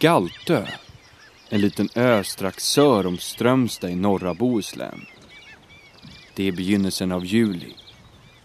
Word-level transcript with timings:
Galtö, 0.00 0.66
en 1.48 1.60
liten 1.60 1.88
ö 1.94 2.24
strax 2.24 2.64
söder 2.64 3.06
om 3.06 3.18
Strömstad 3.18 3.90
i 3.90 3.94
norra 3.94 4.34
Bohuslän. 4.34 5.06
Det 6.34 6.48
är 6.48 6.52
begynnelsen 6.52 7.12
av 7.12 7.24
juli. 7.24 7.74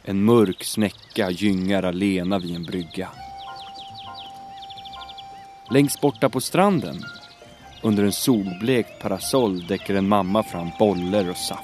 En 0.03 0.23
mörk 0.23 0.63
snäcka 0.63 1.29
gyngar 1.29 1.83
alena 1.83 2.39
vid 2.39 2.55
en 2.55 2.63
brygga. 2.63 3.09
Längst 5.71 6.01
borta 6.01 6.29
på 6.29 6.41
stranden, 6.41 7.03
under 7.83 8.03
en 8.03 8.13
solblekt 8.13 9.01
parasoll, 9.01 9.67
däcker 9.67 9.95
en 9.95 10.07
mamma 10.07 10.43
fram 10.43 10.69
boller 10.79 11.29
och 11.29 11.37
saft. 11.37 11.63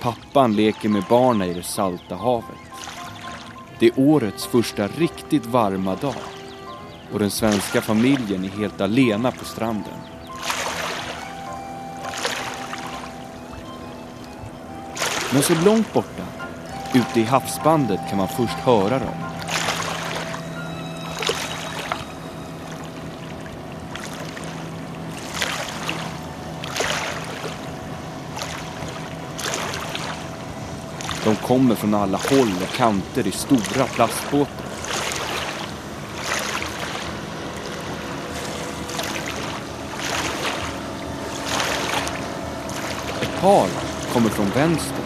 Pappan 0.00 0.56
leker 0.56 0.88
med 0.88 1.04
barnen 1.08 1.50
i 1.50 1.54
det 1.54 1.62
salta 1.62 2.16
havet. 2.16 2.44
Det 3.78 3.86
är 3.86 4.00
årets 4.00 4.46
första 4.46 4.88
riktigt 4.88 5.46
varma 5.46 5.94
dag 5.94 6.37
och 7.12 7.18
den 7.18 7.30
svenska 7.30 7.82
familjen 7.82 8.44
är 8.44 8.48
helt 8.48 8.80
alena 8.80 9.30
på 9.30 9.44
stranden. 9.44 9.94
Men 15.32 15.42
så 15.42 15.54
långt 15.64 15.92
borta, 15.92 16.22
ute 16.94 17.20
i 17.20 17.24
havsbandet, 17.24 18.00
kan 18.08 18.18
man 18.18 18.28
först 18.28 18.58
höra 18.58 18.98
dem. 18.98 19.14
De 31.24 31.36
kommer 31.36 31.74
från 31.74 31.94
alla 31.94 32.18
håll 32.18 32.52
och 32.62 32.76
kanter 32.76 33.26
i 33.26 33.32
stora 33.32 33.84
plastbåtar. 33.84 34.67
Par 43.48 43.68
kommer 44.12 44.30
från 44.30 44.50
vänster, 44.50 44.96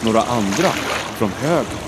några 0.00 0.22
andra 0.22 0.68
från 1.16 1.30
höger. 1.30 1.78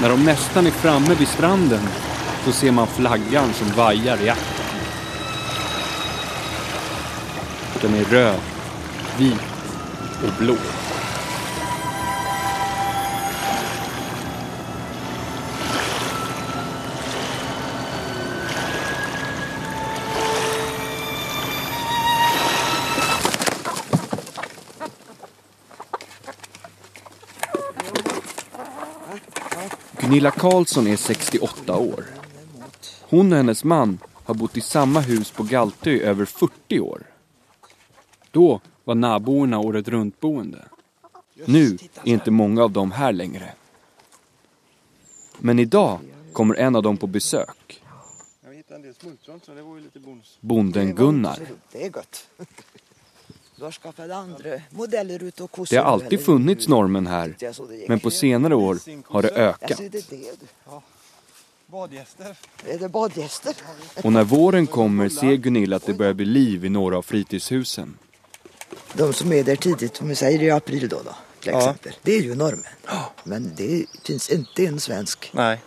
När 0.00 0.08
de 0.08 0.24
nästan 0.24 0.66
är 0.66 0.70
framme 0.70 1.14
vid 1.14 1.28
stranden 1.28 1.88
så 2.44 2.52
ser 2.52 2.70
man 2.70 2.86
flaggan 2.86 3.52
som 3.54 3.68
vajar 3.76 4.22
i 4.22 4.28
aktern. 4.28 4.76
Den 7.82 7.94
är 7.94 8.04
röd, 8.04 8.40
vit 9.18 9.40
och 10.26 10.32
blå. 10.38 10.56
Gunilla 30.16 30.30
Karlsson 30.30 30.86
är 30.86 30.96
68 30.96 31.76
år. 31.76 32.04
Hon 33.00 33.32
och 33.32 33.36
hennes 33.36 33.64
man 33.64 33.98
har 34.14 34.34
bott 34.34 34.56
i 34.56 34.60
samma 34.60 35.00
hus 35.00 35.30
på 35.30 35.42
Galtö 35.42 35.90
i 35.90 36.02
över 36.02 36.24
40 36.24 36.80
år. 36.80 37.02
Då 38.30 38.60
var 38.84 38.94
nabborna 38.94 39.58
året 39.58 39.88
runt-boende. 39.88 40.64
Nu 41.44 41.78
är 42.04 42.08
inte 42.08 42.30
många 42.30 42.62
av 42.62 42.70
dem 42.70 42.92
här 42.92 43.12
längre. 43.12 43.52
Men 45.38 45.58
idag 45.58 45.98
kommer 46.32 46.54
en 46.54 46.76
av 46.76 46.82
dem 46.82 46.96
på 46.96 47.06
besök. 47.06 47.82
Bonden 50.40 50.94
Gunnar. 50.94 51.38
Det 51.72 51.86
är 51.86 51.90
gott. 51.90 52.28
Det 55.70 55.76
har 55.76 55.82
alltid 55.84 56.24
funnits 56.24 56.68
norrmän 56.68 57.06
här, 57.06 57.36
men 57.88 58.00
på 58.00 58.10
senare 58.10 58.54
år 58.54 58.78
har 59.06 59.22
det 59.22 59.28
ökat. 59.30 59.70
Alltså, 59.70 59.82
det 59.82 59.98
är 59.98 60.04
det. 60.10 60.46
Ja. 60.64 60.82
Badgäster. 61.66 62.36
Är 62.66 62.78
det 62.78 62.88
badgäster? 62.88 63.54
Och 64.04 64.12
när 64.12 64.24
våren 64.24 64.66
kommer 64.66 65.08
ser 65.08 65.34
Gunilla 65.36 65.76
att 65.76 65.86
det 65.86 65.94
börjar 65.94 66.12
bli 66.14 66.24
liv 66.24 66.64
i 66.64 66.68
några 66.68 66.98
av 66.98 67.02
fritidshusen. 67.02 67.98
De 68.92 69.12
som 69.12 69.32
är 69.32 69.44
där 69.44 69.56
tidigt, 69.56 70.00
om 70.00 70.08
vi 70.08 70.14
säger 70.14 70.42
i 70.42 70.50
april 70.50 70.88
då, 70.88 71.02
då 71.04 71.14
till 71.40 71.52
Ja. 71.52 71.58
exempel. 71.58 71.92
Det 72.02 72.12
är 72.12 72.22
ju 72.22 72.34
norrmän. 72.34 72.64
Men 73.24 73.52
det 73.56 73.86
finns 74.04 74.30
inte 74.30 74.66
en 74.66 74.80
svensk. 74.80 75.30
Nej. 75.34 75.60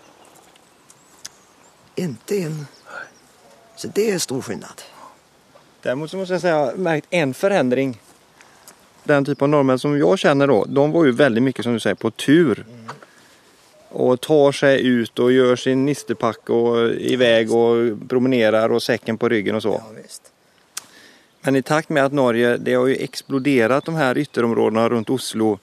Inte 1.95 2.37
en. 2.37 2.67
Så 3.75 3.87
det 3.87 4.11
är 4.11 4.19
stor 4.19 4.41
skillnad. 4.41 4.81
Däremot 5.81 6.11
så 6.11 6.17
måste 6.17 6.33
jag 6.33 6.41
säga 6.41 6.55
att 6.55 6.65
jag 6.65 6.71
har 6.71 6.77
märkt 6.77 7.07
en 7.09 7.33
förändring. 7.33 8.01
Den 9.03 9.25
typ 9.25 9.41
av 9.41 9.49
norrmän 9.49 9.79
som 9.79 9.97
jag 9.97 10.19
känner 10.19 10.47
då, 10.47 10.65
de 10.65 10.91
var 10.91 11.05
ju 11.05 11.11
väldigt 11.11 11.43
mycket 11.43 11.63
som 11.63 11.73
du 11.73 11.79
säger 11.79 11.95
på 11.95 12.11
tur. 12.11 12.65
Och 13.89 14.21
tar 14.21 14.51
sig 14.51 14.87
ut 14.87 15.19
och 15.19 15.31
gör 15.31 15.55
sin 15.55 15.85
nistepack 15.85 16.49
och 16.49 16.91
iväg 16.91 17.53
och 17.53 17.99
promenerar 18.09 18.71
och 18.71 18.83
säcken 18.83 19.17
på 19.17 19.29
ryggen 19.29 19.55
och 19.55 19.61
så. 19.61 19.81
Ja. 19.85 20.03
Men 21.41 21.55
i 21.55 21.61
takt 21.61 21.89
med 21.89 22.05
att 22.05 22.13
Norge, 22.13 22.57
det 22.57 22.73
har 22.73 22.87
ju 22.87 22.95
exploderat 22.95 23.85
de 23.85 23.95
här 23.95 24.17
ytterområdena 24.17 24.89
runt 24.89 25.09
Oslo. 25.09 25.59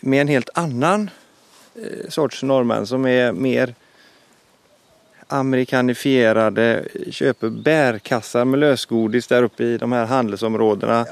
Med 0.00 0.20
en 0.20 0.28
helt 0.28 0.50
annan 0.54 1.10
eh, 1.74 2.08
sorts 2.08 2.42
norrmän 2.42 2.86
som 2.86 3.06
är 3.06 3.32
mer 3.32 3.74
amerikanifierade, 5.28 6.84
köper 7.10 7.48
bärkassar 7.48 8.44
med 8.44 8.60
lösgodis 8.60 9.26
där 9.26 9.42
uppe 9.42 9.64
i 9.64 9.78
de 9.78 9.92
här 9.92 10.06
handelsområdena. 10.06 11.06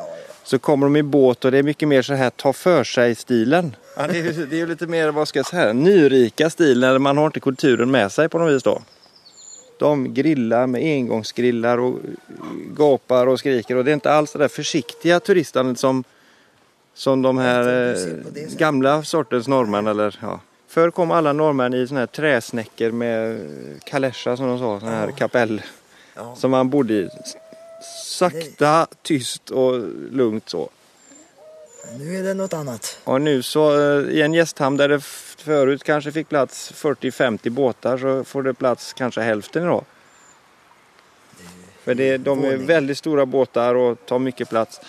Så 0.44 0.58
kommer 0.58 0.86
de 0.86 0.96
i 0.96 1.02
båt 1.02 1.44
och 1.44 1.50
det 1.50 1.58
är 1.58 1.62
mycket 1.62 1.88
mer 1.88 2.02
så 2.02 2.14
här 2.14 2.30
ta 2.30 2.52
för 2.52 2.84
sig-stilen. 2.84 3.76
Ja, 3.96 4.06
det, 4.06 4.18
är, 4.18 4.46
det 4.50 4.60
är 4.60 4.66
lite 4.66 4.86
mer, 4.86 5.08
vad 5.08 5.28
ska 5.28 5.38
jag 5.38 5.46
säga, 5.46 5.72
nyrika 5.72 6.50
stilen, 6.50 7.02
man 7.02 7.18
har 7.18 7.26
inte 7.26 7.40
kulturen 7.40 7.90
med 7.90 8.12
sig 8.12 8.28
på 8.28 8.38
något 8.38 8.52
vis 8.52 8.62
då. 8.62 8.82
De 9.78 10.14
grillar 10.14 10.66
med 10.66 10.82
engångsgrillar 10.82 11.78
och 11.78 11.98
gapar 12.76 13.26
och 13.26 13.38
skriker 13.38 13.76
och 13.76 13.84
det 13.84 13.90
är 13.90 13.94
inte 13.94 14.12
alls 14.12 14.32
det 14.32 14.38
där 14.38 14.48
försiktiga 14.48 15.20
turistandet 15.20 15.78
som, 15.78 16.04
som 16.94 17.22
de 17.22 17.38
här 17.38 17.90
eh, 17.90 18.56
gamla 18.58 19.02
sortens 19.02 19.48
norrmän 19.48 19.86
eller 19.86 20.18
ja. 20.22 20.40
Förr 20.72 20.90
kom 20.90 21.10
alla 21.10 21.32
norrmän 21.32 21.74
i 21.74 21.86
såna 21.88 22.00
här 22.00 22.06
träsnäckor 22.06 22.90
med 22.90 23.40
kalescha 23.84 24.36
som 24.36 24.46
de 24.48 24.58
sa, 24.58 24.80
såna 24.80 24.92
här 24.92 25.10
kapell 25.10 25.62
Ja. 26.14 26.36
som 26.36 26.50
man 26.50 26.70
bodde 26.70 26.94
i. 26.94 27.08
Sakta, 28.04 28.86
tyst 29.02 29.50
och 29.50 29.78
lugnt 30.10 30.48
så. 30.48 30.70
Nu 31.98 32.18
är 32.18 32.22
det 32.22 32.34
något 32.34 32.52
annat. 32.52 32.98
Och 33.04 33.20
nu 33.20 33.42
så 33.42 33.80
eh, 33.80 34.08
i 34.10 34.22
en 34.22 34.34
gästhamn 34.34 34.76
där 34.76 34.88
det 34.88 35.00
förut 35.38 35.84
kanske 35.84 36.12
fick 36.12 36.28
plats 36.28 36.72
40-50 36.72 37.50
båtar 37.50 37.98
så 37.98 38.24
får 38.24 38.42
det 38.42 38.54
plats 38.54 38.92
kanske 38.92 39.20
hälften 39.20 39.62
idag. 39.62 39.84
För 41.84 41.94
det, 41.94 42.16
de 42.18 42.44
är 42.44 42.56
väldigt 42.56 42.98
stora 42.98 43.26
båtar 43.26 43.74
och 43.74 44.06
tar 44.06 44.18
mycket 44.18 44.48
plats. 44.48 44.80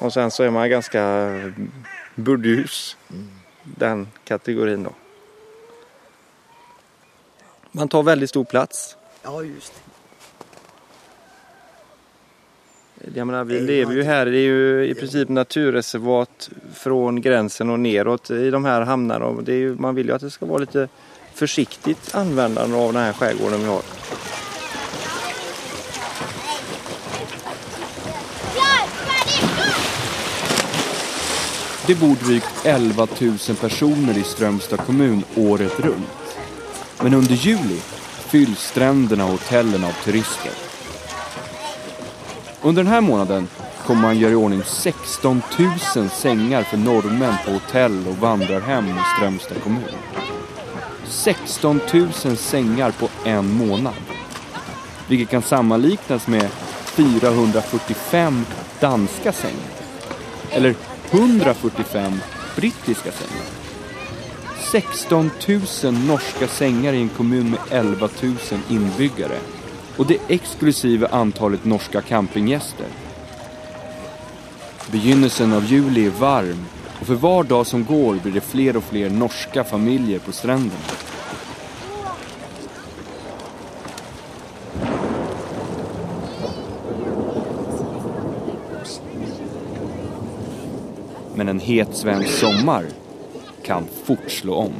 Och 0.00 0.12
sen 0.12 0.30
så 0.30 0.42
är 0.42 0.50
man 0.50 0.70
ganska 0.70 1.30
burdus. 2.14 2.96
Den 3.64 4.08
kategorin 4.24 4.82
då. 4.82 4.92
Man 7.72 7.88
tar 7.88 8.02
väldigt 8.02 8.30
stor 8.30 8.44
plats. 8.44 8.96
Ja, 9.22 9.42
just 9.42 9.72
det. 9.74 9.80
Jag 13.14 13.26
menar, 13.26 13.44
vi 13.44 13.60
lever 13.60 13.94
ju 13.94 14.02
här, 14.02 14.26
det 14.26 14.38
är 14.38 14.40
ju 14.40 14.86
i 14.86 14.94
princip 14.94 15.28
naturreservat 15.28 16.50
från 16.74 17.20
gränsen 17.20 17.70
och 17.70 17.80
neråt 17.80 18.30
i 18.30 18.50
de 18.50 18.64
här 18.64 18.80
hamnarna. 18.80 19.26
Och 19.26 19.44
det 19.44 19.52
är 19.52 19.58
ju, 19.58 19.74
man 19.74 19.94
vill 19.94 20.06
ju 20.06 20.12
att 20.12 20.20
det 20.20 20.30
ska 20.30 20.46
vara 20.46 20.58
lite 20.58 20.88
försiktigt 21.34 22.14
användande 22.14 22.76
av 22.76 22.92
den 22.92 23.02
här 23.02 23.12
skärgården 23.12 23.60
vi 23.60 23.66
har. 23.66 23.82
Det 31.86 31.94
bor 31.94 32.16
drygt 32.16 32.64
11 32.64 33.06
000 33.20 33.38
personer 33.60 34.18
i 34.18 34.22
Strömstad 34.22 34.80
kommun 34.86 35.24
året 35.36 35.80
runt. 35.80 36.36
Men 37.02 37.14
under 37.14 37.34
juli 37.34 37.80
fylls 38.28 38.60
stränderna 38.60 39.24
och 39.24 39.30
hotellen 39.30 39.84
av 39.84 39.92
turister. 40.04 40.52
Under 42.62 42.82
den 42.82 42.92
här 42.92 43.00
månaden 43.00 43.48
kommer 43.86 44.02
man 44.02 44.18
göra 44.18 44.32
i 44.32 44.34
ordning 44.34 44.62
16 44.64 45.42
000 45.96 46.10
sängar 46.10 46.62
för 46.62 46.76
norrmän 46.76 47.34
på 47.44 47.50
hotell 47.50 48.08
och 48.08 48.16
vandrarhem 48.16 48.88
i 48.88 48.94
Strömstad 49.16 49.62
kommun. 49.62 49.82
16 51.06 51.80
000 51.92 52.36
sängar 52.36 52.90
på 52.90 53.08
en 53.24 53.52
månad. 53.52 53.94
Vilket 55.08 55.28
kan 55.28 55.42
sammanliknas 55.42 56.26
med 56.26 56.48
445 56.84 58.46
danska 58.80 59.32
sängar. 59.32 59.74
Eller 60.50 60.74
145 61.14 62.12
brittiska 62.56 63.12
sängar. 63.12 63.46
16 64.72 65.30
000 65.84 65.94
norska 65.94 66.48
sängar 66.48 66.92
i 66.92 67.00
en 67.00 67.08
kommun 67.08 67.50
med 67.50 67.60
11 67.70 68.08
000 68.22 68.36
inbyggare. 68.68 69.38
Och 69.96 70.06
det 70.06 70.18
exklusive 70.28 71.08
antalet 71.08 71.64
norska 71.64 72.02
campinggäster. 72.02 72.86
Begynnelsen 74.92 75.52
av 75.52 75.64
juli 75.64 76.06
är 76.06 76.10
varm 76.10 76.64
och 77.00 77.06
för 77.06 77.14
var 77.14 77.44
dag 77.44 77.66
som 77.66 77.84
går 77.84 78.14
blir 78.14 78.32
det 78.32 78.40
fler 78.40 78.76
och 78.76 78.84
fler 78.84 79.10
norska 79.10 79.64
familjer 79.64 80.18
på 80.18 80.32
stränderna. 80.32 80.82
Men 91.44 91.60
en 91.60 91.66
het 91.66 91.96
svensk 91.96 92.38
sommar 92.38 92.84
kan 93.62 93.88
fort 94.04 94.30
slå 94.30 94.54
om. 94.54 94.72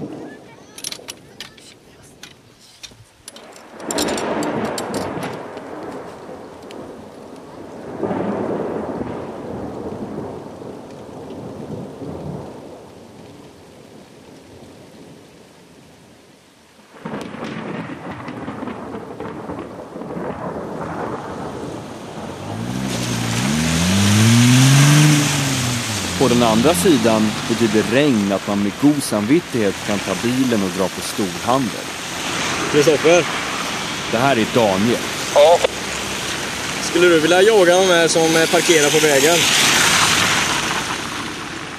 På 26.19 26.29
den 26.29 26.43
andra 26.65 26.77
sidan 26.77 27.31
betyder 27.49 27.83
regn 27.93 28.33
att 28.33 28.47
man 28.49 28.63
med 28.63 28.73
god 28.81 29.03
samvittighet 29.03 29.75
kan 29.87 29.99
ta 29.99 30.15
bilen 30.23 30.63
och 30.63 30.71
dra 30.79 30.89
på 30.89 31.01
storhandel. 31.01 31.85
Kristoffer? 32.73 33.27
Det 34.11 34.19
här 34.19 34.37
är 34.37 34.47
Daniel. 34.55 34.99
Ja. 35.35 35.59
Skulle 36.83 37.09
du 37.09 37.21
vilja 37.21 37.43
jaga 37.43 37.77
de 37.77 37.87
här 37.87 38.09
som 38.09 38.23
parkerar 38.53 38.91
på 38.91 38.99
vägen? 39.07 39.37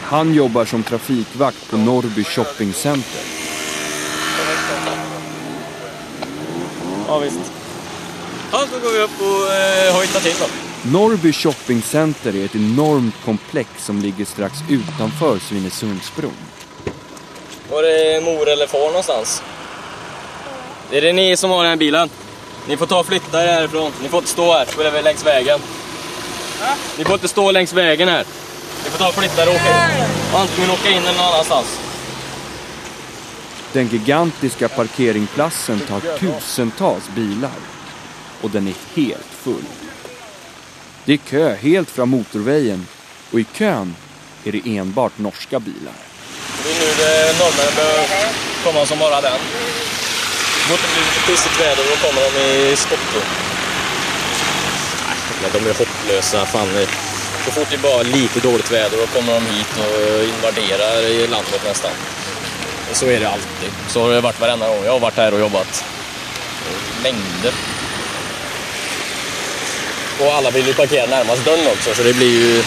Han 0.03 0.33
jobbar 0.33 0.65
som 0.65 0.83
trafikvakt 0.83 1.69
på 1.69 1.77
Norrby 1.77 2.23
shoppingcenter. 2.23 3.21
Ja, 7.07 7.19
visst. 7.19 7.39
Ja, 8.51 8.63
då 8.71 8.79
går 8.79 8.93
vi 8.93 8.99
upp 8.99 9.21
och 9.21 9.53
eh, 9.53 9.95
hojtar 9.95 10.19
till 10.19 10.35
då. 10.39 10.64
Norrby 10.91 11.33
shoppingcenter 11.33 12.35
är 12.35 12.45
ett 12.45 12.55
enormt 12.55 13.15
komplex 13.25 13.69
som 13.77 14.01
ligger 14.01 14.25
strax 14.25 14.59
utanför 14.69 15.39
Svinesundsbron. 15.39 16.33
Var 17.71 17.83
är 17.83 18.21
mor 18.21 18.49
eller 18.49 18.67
far 18.67 18.87
någonstans? 18.87 19.43
Är 20.91 21.01
det 21.01 21.13
ni 21.13 21.37
som 21.37 21.49
har 21.49 21.63
den 21.63 21.69
här 21.69 21.77
bilen? 21.77 22.09
Ni 22.67 22.77
får 22.77 22.85
ta 22.85 22.99
och 22.99 23.05
flytta 23.05 23.43
er 23.43 23.47
härifrån. 23.47 23.91
Ni 24.01 24.09
får 24.09 24.17
inte 24.17 24.29
stå 24.29 24.53
här 24.53 24.67
bredvid 24.77 25.03
längs 25.03 25.25
vägen. 25.25 25.59
Ni 26.97 27.03
får 27.03 27.13
inte 27.13 27.27
stå 27.27 27.51
längs 27.51 27.73
vägen 27.73 28.07
här. 28.07 28.25
Ni 28.83 28.89
får 28.89 28.97
ta 28.97 29.07
och 29.07 29.13
flytta 29.15 29.43
er 29.43 29.47
och 29.47 29.55
åka 29.55 29.97
in. 29.97 30.05
Antingen 30.35 30.71
åka 30.71 30.89
in 30.89 30.97
eller 30.97 31.17
någon 31.17 31.33
annanstans. 31.33 31.79
Den 33.73 33.87
gigantiska 33.87 34.69
parkeringsplatsen 34.69 35.79
tar 35.79 36.17
tusentals 36.17 37.09
bilar. 37.15 37.59
Och 38.41 38.49
den 38.49 38.67
är 38.67 38.73
helt 38.95 39.33
full. 39.43 39.84
Det 41.05 41.13
är 41.13 41.17
kö 41.17 41.55
helt 41.55 41.89
fram 41.89 42.09
motorvägen 42.09 42.87
och 43.31 43.39
i 43.39 43.45
kön 43.53 43.95
är 44.43 44.51
det 44.51 44.77
enbart 44.77 45.17
norska 45.17 45.59
bilar. 45.59 45.93
Det 46.63 46.71
är 46.71 46.79
nu 46.79 46.87
det 46.97 47.39
norrmännen 47.39 47.75
börjar 47.75 48.07
komma 48.63 48.85
som 48.85 48.99
bara 48.99 49.21
den. 49.21 49.39
Fort 50.67 50.79
det 50.81 50.89
blir 50.93 51.05
lite 51.05 51.21
pissigt 51.27 51.61
väder 51.61 51.83
då 51.89 52.07
kommer 52.07 52.21
de 52.21 52.41
i 52.41 52.75
skottrum. 52.75 53.29
Nej, 55.41 55.51
de 55.53 55.69
är 55.69 55.73
hopplösa. 55.73 56.45
Fan. 56.45 56.67
Så 57.45 57.51
fort 57.51 57.67
det 57.69 57.75
är 57.75 57.79
bara 57.79 58.03
lite 58.03 58.39
dåligt 58.39 58.71
väder 58.71 58.97
då 58.97 59.07
kommer 59.07 59.33
de 59.33 59.45
hit 59.45 59.73
och 59.77 60.23
invaderar 60.23 61.01
i 61.01 61.27
landet 61.27 61.61
nästan. 61.65 61.91
Och 62.89 62.95
så 62.95 63.05
är 63.05 63.19
det 63.19 63.29
alltid. 63.29 63.71
Så 63.87 64.01
har 64.01 64.09
det 64.09 64.21
varit 64.21 64.39
varenda 64.39 64.67
gång 64.67 64.85
jag 64.85 64.91
har 64.91 64.99
varit 64.99 65.17
här 65.17 65.33
och 65.33 65.39
jobbat. 65.39 65.85
Mängder. 67.03 67.53
Och 70.19 70.33
alla 70.33 70.51
vill 70.51 70.67
ju 70.67 70.73
parkera 70.73 71.05
närmast 71.05 71.45
dörren 71.45 71.67
också 71.67 71.93
så 71.95 72.03
det 72.03 72.13
blir 72.13 72.29
ju 72.31 72.63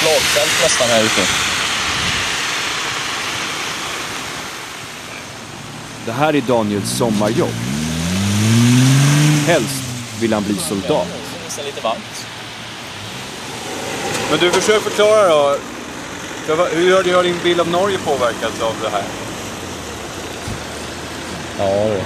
slagfält 0.00 0.62
nästan 0.62 0.88
här 0.88 1.02
ute. 1.04 1.20
Det 6.06 6.12
här 6.12 6.36
är 6.36 6.40
Daniels 6.40 6.90
sommarjobb. 6.90 7.54
Helst 9.46 9.82
vill 10.20 10.32
han 10.32 10.42
bli 10.42 10.56
soldat. 10.56 11.06
Det 11.56 11.62
är 11.62 11.66
lite 11.66 11.80
varmt. 11.80 12.26
Men 14.30 14.38
du, 14.40 14.50
försök 14.50 14.82
förklara 14.82 15.28
då. 15.28 15.56
För 16.46 16.54
vad- 16.56 16.68
Hur 16.68 16.94
har- 16.94 17.14
har 17.14 17.22
din 17.22 17.38
bild 17.42 17.60
av 17.60 17.68
Norge 17.68 17.98
påverkats 17.98 18.60
av 18.60 18.74
det 18.82 18.90
här? 18.90 19.04
Ja. 21.58 21.96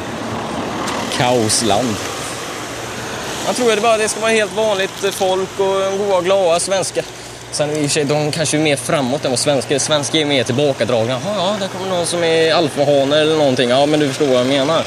Kaosland. 1.16 1.96
Man 3.46 3.54
tror 3.54 3.72
att 3.72 3.98
det 3.98 4.08
ska 4.08 4.20
vara 4.20 4.30
helt 4.30 4.56
vanligt 4.56 5.04
eh, 5.04 5.10
folk 5.10 5.60
och 5.60 5.82
eh, 5.82 5.96
goa 5.96 6.16
och 6.16 6.24
glada 6.24 6.60
svenskar. 6.60 7.04
Sen 7.50 7.70
i 7.70 7.72
och 7.72 7.80
för 7.80 7.88
sig, 7.88 8.04
de 8.04 8.30
kanske 8.30 8.56
är 8.56 8.60
mer 8.60 8.76
framåt 8.76 9.24
än 9.24 9.30
vad 9.30 9.38
svenskar 9.38 9.74
är. 9.74 9.78
Svenskar 9.78 10.18
är 10.18 10.24
mer 10.24 10.44
tillbakadragna. 10.44 11.20
Ja, 11.24 11.34
ja, 11.36 11.56
där 11.60 11.68
kommer 11.68 11.88
någon 11.88 12.06
som 12.06 12.24
är 12.24 12.54
alfahane 12.54 13.18
eller 13.20 13.36
någonting. 13.36 13.70
Ja, 13.70 13.86
men 13.86 14.00
du 14.00 14.08
förstår 14.08 14.26
vad 14.26 14.40
jag 14.40 14.46
menar. 14.46 14.82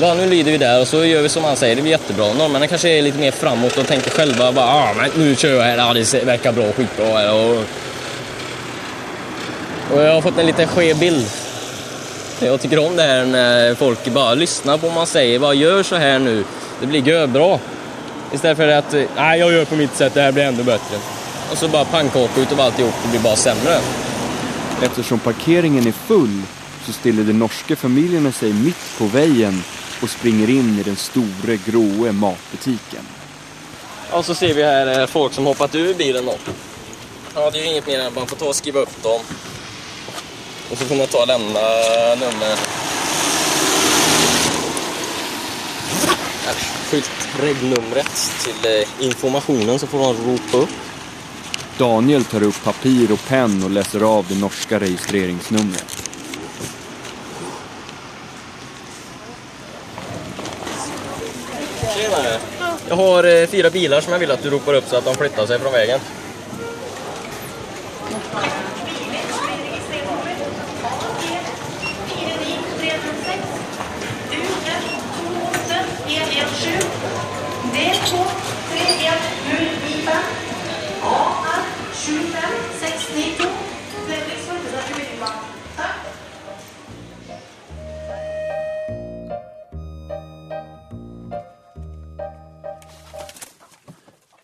Va, 0.00 0.14
nu 0.14 0.26
lyder 0.26 0.52
vi 0.52 0.58
där 0.58 0.80
och 0.80 0.88
så 0.88 1.04
gör 1.04 1.22
vi 1.22 1.28
som 1.28 1.44
han 1.44 1.56
säger. 1.56 1.76
Det 1.76 1.82
blir 1.82 1.92
jättebra. 1.92 2.32
Norrmännen 2.32 2.68
kanske 2.68 2.88
är 2.88 3.02
lite 3.02 3.18
mer 3.18 3.30
framåt 3.30 3.76
och 3.76 3.86
tänker 3.86 4.10
själva 4.10 4.52
bara, 4.52 4.66
ah, 4.66 4.94
men 4.96 5.10
nu 5.14 5.36
kör 5.36 5.54
jag 5.54 5.62
här. 5.62 5.76
Ja, 5.76 5.94
det 5.94 6.24
verkar 6.24 6.52
bra, 6.52 6.72
skitbra 6.72 7.06
här. 7.06 7.34
Och, 7.34 7.56
och 9.94 10.02
jag 10.02 10.14
har 10.14 10.20
fått 10.20 10.38
en 10.38 10.46
liten 10.46 10.68
skev 10.68 10.98
bild. 10.98 11.26
Jag 12.40 12.60
tycker 12.60 12.78
om 12.86 12.96
det 12.96 13.02
här 13.02 13.24
när 13.24 13.74
folk 13.74 14.04
bara 14.04 14.34
lyssnar 14.34 14.78
på 14.78 14.86
vad 14.86 14.94
man 14.94 15.06
säger. 15.06 15.38
Bara 15.38 15.54
gör 15.54 15.82
så 15.82 15.96
här 15.96 16.18
nu. 16.18 16.44
Det 16.80 16.86
blir 16.86 17.08
görbra. 17.08 17.58
Istället 18.32 18.56
för 18.56 18.68
att 18.68 18.92
nej, 19.16 19.40
jag 19.40 19.52
gör 19.52 19.64
på 19.64 19.76
mitt 19.76 19.96
sätt, 19.96 20.14
det 20.14 20.20
här 20.20 20.32
blir 20.32 20.44
ändå 20.44 20.62
bättre. 20.62 20.96
Och 21.52 21.58
så 21.58 21.68
bara 21.68 21.84
pannkaka 21.84 22.40
utav 22.40 22.60
alltihop, 22.60 22.94
det 23.02 23.08
blir 23.08 23.20
bara 23.20 23.36
sämre. 23.36 23.78
Eftersom 24.82 25.18
parkeringen 25.18 25.86
är 25.86 25.92
full 25.92 26.42
så 26.86 26.92
ställer 26.92 27.22
de 27.22 27.32
norska 27.32 27.76
familjerna 27.76 28.32
sig 28.32 28.52
mitt 28.52 28.98
på 28.98 29.04
vägen 29.04 29.62
och 30.02 30.10
springer 30.10 30.50
in 30.50 30.78
i 30.78 30.82
den 30.82 30.96
stora 30.96 31.56
gråe 31.66 32.12
matbutiken. 32.12 33.06
Och 34.10 34.24
så 34.24 34.34
ser 34.34 34.54
vi 34.54 34.62
här 34.62 35.00
eh, 35.00 35.06
folk 35.06 35.32
som 35.32 35.46
hoppat 35.46 35.74
ur 35.74 35.94
bilen 35.94 36.26
då. 36.26 36.34
Ja, 37.34 37.50
det 37.50 37.58
är 37.58 37.62
ju 37.62 37.68
inget 37.68 37.86
mer 37.86 38.00
än 38.00 38.06
att 38.06 38.14
man 38.14 38.26
får 38.26 38.36
ta 38.36 38.44
och 38.44 38.56
skriva 38.56 38.80
upp 38.80 39.02
dem. 39.02 39.20
Och 40.70 40.78
så 40.78 40.84
får 40.84 40.94
man 40.96 41.06
ta 41.06 41.20
och 41.20 41.26
lämna 41.26 41.60
nummer. 42.14 42.77
Skyltregnumret 46.56 48.32
till 48.44 48.70
eh, 48.70 49.06
informationen 49.06 49.78
så 49.78 49.86
får 49.86 49.98
man 49.98 50.16
ropa 50.16 50.56
upp. 50.56 50.70
Daniel 51.78 52.24
tar 52.24 52.42
upp 52.42 52.64
papir 52.64 53.12
och 53.12 53.28
penn 53.28 53.62
och 53.64 53.70
läser 53.70 54.00
av 54.00 54.26
det 54.28 54.38
norska 54.38 54.80
registreringsnumret. 54.80 56.08
Tjenare! 61.96 62.38
Jag 62.88 62.96
har 62.96 63.24
eh, 63.24 63.46
fyra 63.46 63.70
bilar 63.70 64.00
som 64.00 64.12
jag 64.12 64.20
vill 64.20 64.30
att 64.30 64.42
du 64.42 64.50
ropar 64.50 64.74
upp 64.74 64.88
så 64.88 64.96
att 64.96 65.04
de 65.04 65.14
flyttar 65.14 65.46
sig 65.46 65.58
från 65.58 65.72
vägen. 65.72 66.00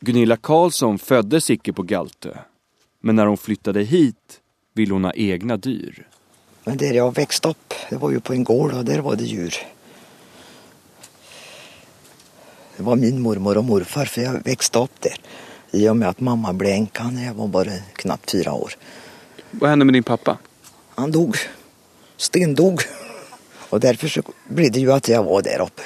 Gunilla 0.05 0.37
Karlsson 0.37 0.99
föddes 0.99 1.51
icke 1.51 1.73
på 1.73 1.83
Galtö. 1.83 2.37
Men 3.01 3.17
när 3.17 3.27
hon 3.27 3.37
flyttade 3.37 3.83
hit 3.83 4.41
ville 4.75 4.93
hon 4.93 5.05
ha 5.05 5.13
egna 5.13 5.57
dyr. 5.57 6.09
Men 6.65 6.77
där 6.77 6.93
jag 6.93 7.15
växte 7.15 7.49
upp, 7.49 7.75
det 7.91 7.97
var 7.97 8.11
ju 8.11 8.21
på 8.21 8.33
en 8.33 8.45
gård 8.45 8.73
och 8.73 8.85
där 8.85 9.01
var 9.01 9.17
det 9.17 9.25
djur. 9.25 9.55
Det 12.77 12.83
var 12.83 12.97
min 12.97 13.23
mormor 13.23 13.59
och 13.59 13.65
morfar 13.65 14.05
för 14.05 14.23
jag 14.23 14.45
växte 14.45 14.79
upp 14.79 15.01
där. 15.01 15.17
I 15.71 15.89
och 15.89 15.97
med 15.97 16.09
att 16.09 16.21
mamma 16.21 16.53
blev 16.53 16.73
änka 16.73 17.05
när 17.05 17.27
jag 17.27 17.35
var 17.35 17.49
bara 17.49 17.73
knappt 17.93 18.31
fyra 18.31 18.53
år. 18.53 18.77
Vad 19.51 19.71
hände 19.71 19.85
med 19.85 19.95
din 19.95 20.03
pappa? 20.03 20.39
Han 20.95 21.13
dog. 21.13 21.37
Stendog. 22.17 22.83
Och 23.71 23.81
därför 23.81 24.09
så 24.09 24.23
blev 24.49 24.73
det 24.73 24.81
ju 24.81 24.93
att 24.93 25.09
jag 25.09 25.25
var 25.25 25.43
där 25.43 25.61
uppe. 25.61 25.83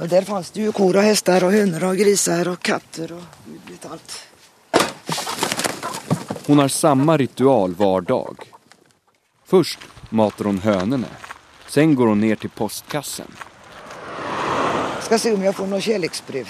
Och 0.00 0.08
där 0.08 0.22
fanns 0.22 0.50
det 0.50 0.60
ju 0.60 0.72
kor 0.72 0.96
och 0.96 1.02
hästar 1.02 1.44
och 1.44 1.52
hönor 1.52 1.84
och 1.84 1.96
grisar 1.96 2.48
och 2.48 2.62
katter 2.62 3.12
och 3.12 3.22
lite 3.70 3.88
allt. 3.88 4.20
Hon 6.46 6.58
har 6.58 6.68
samma 6.68 7.16
ritual 7.16 7.74
var 7.74 8.00
dag. 8.00 8.36
Först 9.46 9.78
matar 10.10 10.44
hon 10.44 10.58
hönorna. 10.58 11.06
Sen 11.68 11.94
går 11.94 12.06
hon 12.06 12.20
ner 12.20 12.36
till 12.36 12.50
postkassen. 12.50 13.26
Ska 15.10 15.18
se 15.18 15.32
om 15.32 15.42
jag 15.42 15.54
får 15.54 15.66
något 15.66 15.82
kärleksbrev. 15.82 16.48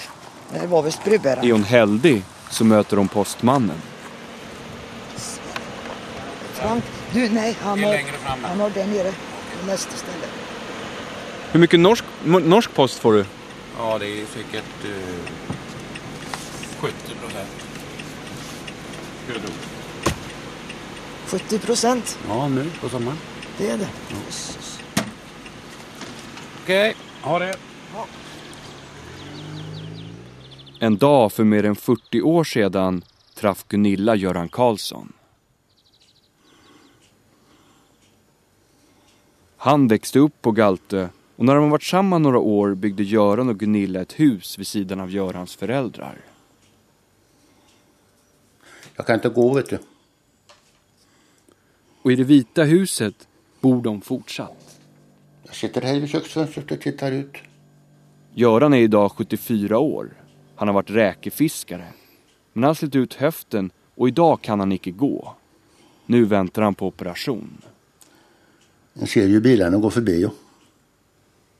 Det 0.53 0.67
var 0.67 0.81
visst 0.83 1.03
brevbäraren. 1.03 1.45
Är 1.45 1.51
hon 1.51 1.63
heldig 1.63 2.23
så 2.49 2.63
möter 2.63 2.97
hon 2.97 3.07
postmannen. 3.07 3.81
Frank, 6.53 6.83
du 7.13 7.29
nej, 7.29 7.57
han 7.61 7.83
har, 7.83 7.99
han 8.41 8.59
har 8.59 8.69
där 8.69 8.85
nere 8.85 9.11
på 9.59 9.65
nästa 9.67 9.97
ställe. 9.97 10.25
Hur 11.51 11.59
mycket 11.59 11.79
norsk, 11.79 12.03
norsk 12.23 12.73
post 12.73 12.99
får 12.99 13.13
du? 13.13 13.25
Ja, 13.77 13.97
det 13.99 14.07
är 14.07 14.25
säkert 14.25 14.85
eh, 14.85 15.31
70 16.79 16.93
procent. 17.21 17.49
70 21.27 21.59
procent, 21.59 22.17
Ja, 22.27 22.47
nu 22.47 22.71
på 22.81 22.89
sommaren. 22.89 23.17
det 23.57 23.69
är 23.69 23.77
det. 23.77 23.87
Okej, 26.63 26.95
ha 27.21 27.39
det. 27.39 27.55
En 30.83 30.97
dag 30.97 31.31
för 31.31 31.43
mer 31.43 31.65
än 31.65 31.75
40 31.75 32.21
år 32.21 32.43
sedan 32.43 33.03
träff 33.33 33.65
Gunilla 33.67 34.15
Göran 34.15 34.49
Karlsson. 34.49 35.13
Han 39.57 39.87
växte 39.87 40.19
upp 40.19 40.41
på 40.41 40.51
Galtö 40.51 41.09
och 41.35 41.45
när 41.45 41.55
de 41.55 41.69
varit 41.69 41.83
samman 41.83 42.23
några 42.23 42.39
år 42.39 42.75
byggde 42.75 43.03
Göran 43.03 43.49
och 43.49 43.59
Gunilla 43.59 44.01
ett 44.01 44.19
hus 44.19 44.59
vid 44.59 44.67
sidan 44.67 44.99
av 44.99 45.11
Görans 45.11 45.55
föräldrar. 45.55 46.17
Jag 48.95 49.05
kan 49.05 49.15
inte 49.15 49.29
gå 49.29 49.53
vet 49.53 49.69
du. 49.69 49.79
Och 52.01 52.11
i 52.11 52.15
det 52.15 52.23
vita 52.23 52.63
huset 52.63 53.27
bor 53.59 53.81
de 53.81 54.01
fortsatt. 54.01 54.79
Jag 55.43 55.55
sitter 55.55 55.81
här 55.81 55.99
vid 55.99 56.09
köksfönstret 56.09 56.71
och 56.71 56.81
tittar 56.81 57.11
ut. 57.11 57.37
Göran 58.33 58.73
är 58.73 58.79
idag 58.79 59.11
74 59.11 59.79
år. 59.79 60.20
Han 60.61 60.67
har 60.67 60.73
varit 60.73 60.89
räkefiskare. 60.89 61.87
Men 62.53 62.63
han 62.63 62.69
har 62.69 62.73
slitit 62.73 62.95
ut 62.95 63.13
höften 63.13 63.71
och 63.95 64.07
idag 64.07 64.41
kan 64.41 64.59
han 64.59 64.71
icke 64.71 64.91
gå. 64.91 65.35
Nu 66.05 66.25
väntar 66.25 66.61
han 66.61 66.75
på 66.75 66.87
operation. 66.87 67.61
Jag 68.93 69.09
ser 69.09 69.27
ju 69.27 69.41
bilarna 69.41 69.77
gå 69.77 69.89
förbi. 69.89 70.25
Och. 70.25 70.33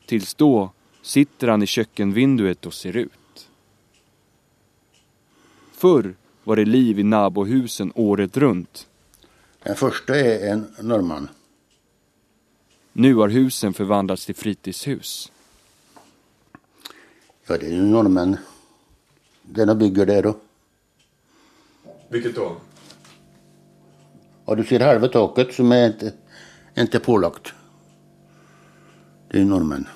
Tills 0.06 0.34
då 0.34 0.70
sitter 1.02 1.48
han 1.48 1.62
i 1.62 1.66
kökkenvinduet 1.66 2.66
och 2.66 2.74
ser 2.74 2.96
ut. 2.96 3.48
Förr 5.72 6.14
var 6.44 6.56
det 6.56 6.64
liv 6.64 6.98
i 6.98 7.02
nabohusen 7.02 7.92
året 7.94 8.36
runt. 8.36 8.86
Den 9.62 9.76
första 9.76 10.16
är 10.16 10.52
en 10.52 10.66
norrman. 10.80 11.28
Nu 12.92 13.14
har 13.14 13.28
husen 13.28 13.74
förvandlats 13.74 14.26
till 14.26 14.34
fritidshus. 14.34 15.32
Ja, 17.46 17.58
det 17.58 17.66
är 17.66 17.70
ju 17.70 17.82
norrmän. 17.82 18.36
Den 19.42 19.68
de 19.68 19.78
bygger 19.78 20.06
där 20.06 20.22
då. 20.22 20.36
Vilket 22.08 22.34
då? 22.34 22.56
Ja, 24.46 24.54
du 24.54 24.64
ser 24.64 24.80
halva 24.80 25.08
taket 25.08 25.54
som 25.54 25.72
är 25.72 25.86
inte, 25.86 26.12
inte 26.76 27.00
pålagt. 27.00 27.52
Det 29.28 29.40
är 29.40 29.44
norrmän. 29.44 29.88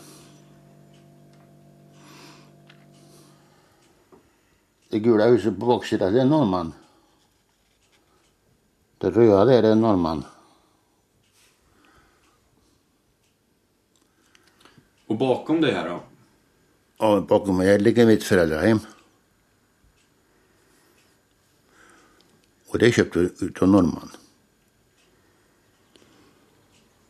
Det 4.88 4.98
gula 4.98 5.26
huset 5.26 5.60
på 5.60 5.66
baksidan, 5.66 6.12
det 6.12 6.20
är 6.20 6.24
norrman. 6.24 6.72
Det 8.98 9.10
röda 9.10 9.44
där 9.44 9.62
är 9.62 9.74
norrman. 9.74 10.24
Och 15.06 15.16
bakom 15.16 15.60
det 15.60 15.72
här 15.72 15.88
då? 15.88 16.00
Ja, 16.98 17.20
bakom 17.28 17.56
mig 17.56 17.78
ligger 17.78 18.06
mitt 18.06 18.24
föräldrahem. 18.24 18.80
Och 22.76 22.80
det 22.80 22.92
köpte 22.92 23.18
vi 23.18 23.46
utav 23.46 23.68
norrman. 23.68 24.10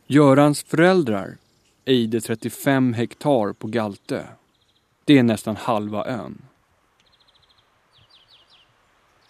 Görans 0.07 0.63
föräldrar 0.63 1.37
ägde 1.85 2.21
35 2.21 2.93
hektar 2.93 3.53
på 3.53 3.67
Galtö. 3.67 4.23
Det 5.05 5.17
är 5.17 5.23
nästan 5.23 5.55
halva 5.55 6.05
ön. 6.05 6.41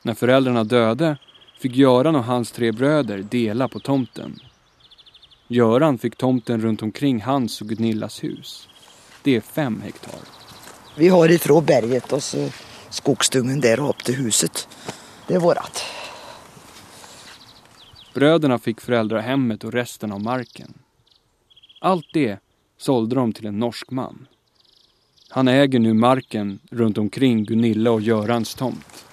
När 0.01 0.13
föräldrarna 0.13 0.63
döde 0.63 1.17
fick 1.59 1.75
Göran 1.75 2.15
och 2.15 2.23
hans 2.23 2.51
tre 2.51 2.71
bröder 2.71 3.17
dela 3.17 3.67
på 3.67 3.79
tomten. 3.79 4.39
Göran 5.47 5.97
fick 5.97 6.15
tomten 6.15 6.61
runt 6.61 6.81
omkring 6.81 7.21
hans 7.21 7.61
och 7.61 7.67
Gunillas 7.67 8.23
hus. 8.23 8.69
Det 9.23 9.35
är 9.35 9.41
fem 9.41 9.81
hektar. 9.81 10.19
Vi 10.97 11.07
har 11.07 11.31
ifrån 11.31 11.65
berget 11.65 12.13
och 12.13 12.23
så 12.23 12.49
skogsdungen 12.89 13.61
där 13.61 13.89
upp 13.89 14.03
till 14.03 14.15
huset. 14.15 14.67
Det 15.27 15.33
är 15.33 15.39
vårat. 15.39 15.96
Bröderna 18.17 18.59
fick 18.59 18.81
föräldrahemmet 18.81 19.63
och 19.63 19.73
resten 19.73 20.11
av 20.11 20.21
marken. 20.21 20.73
Allt 21.81 22.05
det 22.13 22.39
sålde 22.77 23.15
de 23.15 23.33
till 23.33 23.45
en 23.45 23.59
norsk 23.59 23.91
man. 23.91 24.27
Han 25.29 25.47
äger 25.47 25.79
nu 25.79 25.93
marken 25.93 26.59
runt 26.71 26.97
omkring 26.97 27.45
Gunilla 27.45 27.91
och 27.91 28.01
Görans 28.01 28.55
tomt. 28.55 29.05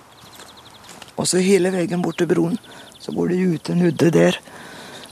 Och 1.15 1.29
så 1.29 1.37
hela 1.37 1.71
vägen 1.71 2.03
bort 2.03 2.19
till 2.19 2.27
bron 2.27 2.57
så 2.99 3.13
går 3.13 3.29
det 3.29 3.37
ut 3.37 3.71
en 3.71 3.83
udde 3.83 4.11
där. 4.11 4.41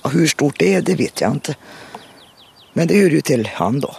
Och 0.03 0.11
hur 0.11 0.27
stort 0.27 0.59
det 0.59 0.75
är, 0.75 0.83
det 0.83 0.95
vet 0.95 1.21
jag 1.21 1.33
inte. 1.33 1.57
Men 2.73 2.89
det 2.89 3.01
hör 3.01 3.11
ju 3.11 3.21
till 3.21 3.47
han 3.47 3.81
då. 3.81 3.97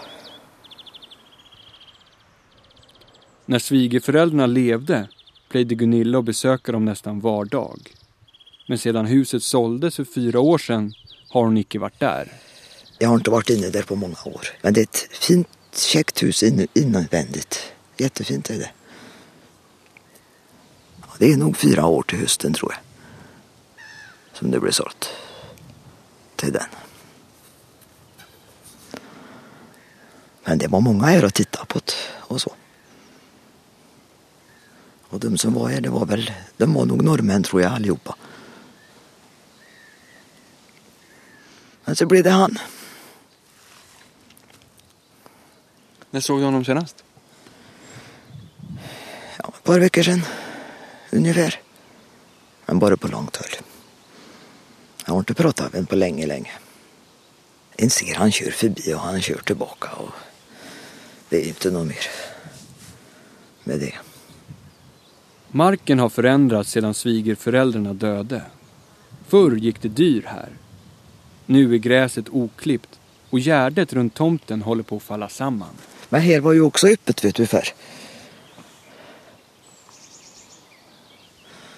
När 3.45 3.59
svigerföräldrarna 3.59 4.45
levde 4.45 5.07
plöjde 5.49 5.75
Gunilla 5.75 6.17
och 6.17 6.23
besöka 6.23 6.71
dem 6.71 6.85
nästan 6.85 7.19
var 7.19 7.45
dag. 7.45 7.79
Men 8.65 8.77
sedan 8.77 9.05
huset 9.05 9.43
såldes 9.43 9.95
för 9.95 10.05
fyra 10.05 10.39
år 10.39 10.57
sedan 10.57 10.93
har 11.29 11.43
hon 11.43 11.57
icke 11.57 11.79
varit 11.79 11.99
där. 11.99 12.31
Jag 12.99 13.09
har 13.09 13.15
inte 13.15 13.31
varit 13.31 13.49
inne 13.49 13.69
där 13.69 13.83
på 13.83 13.95
många 13.95 14.17
år. 14.25 14.47
Men 14.61 14.73
det 14.73 14.81
är 14.81 14.83
ett 14.83 15.07
fint, 15.11 15.47
käckt 15.75 16.23
hus 16.23 16.43
in, 16.43 16.67
invändigt. 16.73 17.59
Jättefint 17.97 18.49
är 18.49 18.59
det. 18.59 18.71
Det 21.17 21.31
är 21.31 21.37
nog 21.37 21.57
fyra 21.57 21.85
år 21.85 22.03
till 22.03 22.19
hösten 22.19 22.53
tror 22.53 22.73
jag. 22.73 22.81
Som 24.33 24.51
det 24.51 24.59
blir 24.59 24.71
sålt. 24.71 25.09
Till 26.35 26.53
den. 26.53 26.67
Men 30.43 30.57
det 30.57 30.67
var 30.67 30.81
många 30.81 31.05
här 31.05 31.23
att 31.23 31.33
titta 31.33 31.65
på 31.65 31.79
det 31.79 31.93
och 32.13 32.41
så. 32.41 32.53
Och 35.09 35.19
de 35.19 35.37
som 35.37 35.53
var 35.53 35.69
här, 35.69 35.81
det 35.81 35.89
var 35.89 36.05
väl, 36.05 36.31
de 36.57 36.73
var 36.73 36.85
nog 36.85 37.03
norrmän 37.03 37.43
tror 37.43 37.61
jag 37.61 37.71
allihopa. 37.71 38.15
Men 41.85 41.95
så 41.95 42.05
blev 42.05 42.23
det 42.23 42.29
han. 42.29 42.59
När 46.11 46.19
såg 46.19 46.39
du 46.39 46.45
honom 46.45 46.65
senast? 46.65 47.03
Ja, 49.37 49.53
ett 49.57 49.63
par 49.63 49.79
veckor 49.79 50.03
sedan. 50.03 50.21
Ungefär. 51.11 51.59
Men 52.65 52.79
bara 52.79 52.97
på 52.97 53.07
långt 53.07 53.35
håll. 53.35 53.65
Jag 55.05 55.13
har 55.13 55.19
inte 55.19 55.33
pratat 55.33 55.65
med 55.65 55.73
honom 55.73 55.85
på 55.85 55.95
länge, 55.95 56.25
länge. 56.25 56.51
En 57.75 57.89
ser 57.89 58.15
han 58.15 58.31
kör 58.31 58.51
förbi 58.51 58.93
och 58.93 58.99
han 58.99 59.21
kör 59.21 59.37
tillbaka 59.37 59.89
och 59.91 60.11
det 61.29 61.45
är 61.45 61.47
inte 61.47 61.71
något 61.71 61.87
mer 61.87 62.07
med 63.63 63.79
det. 63.79 63.93
Marken 65.51 65.99
har 65.99 66.09
förändrats 66.09 66.71
sedan 66.71 66.93
svigerföräldrarna 66.93 67.93
döde. 67.93 68.41
Förr 69.27 69.55
gick 69.55 69.81
det 69.81 69.89
dyr 69.89 70.23
här. 70.27 70.49
Nu 71.45 71.73
är 71.73 71.77
gräset 71.77 72.29
oklippt 72.29 72.99
och 73.29 73.39
gärdet 73.39 73.93
runt 73.93 74.13
tomten 74.13 74.61
håller 74.61 74.83
på 74.83 74.95
att 74.95 75.03
falla 75.03 75.29
samman. 75.29 75.75
Men 76.09 76.21
här 76.21 76.39
var 76.39 76.53
ju 76.53 76.61
också 76.61 76.87
öppet 76.87 77.25
vet 77.25 77.35
du 77.35 77.47
förr. 77.47 77.67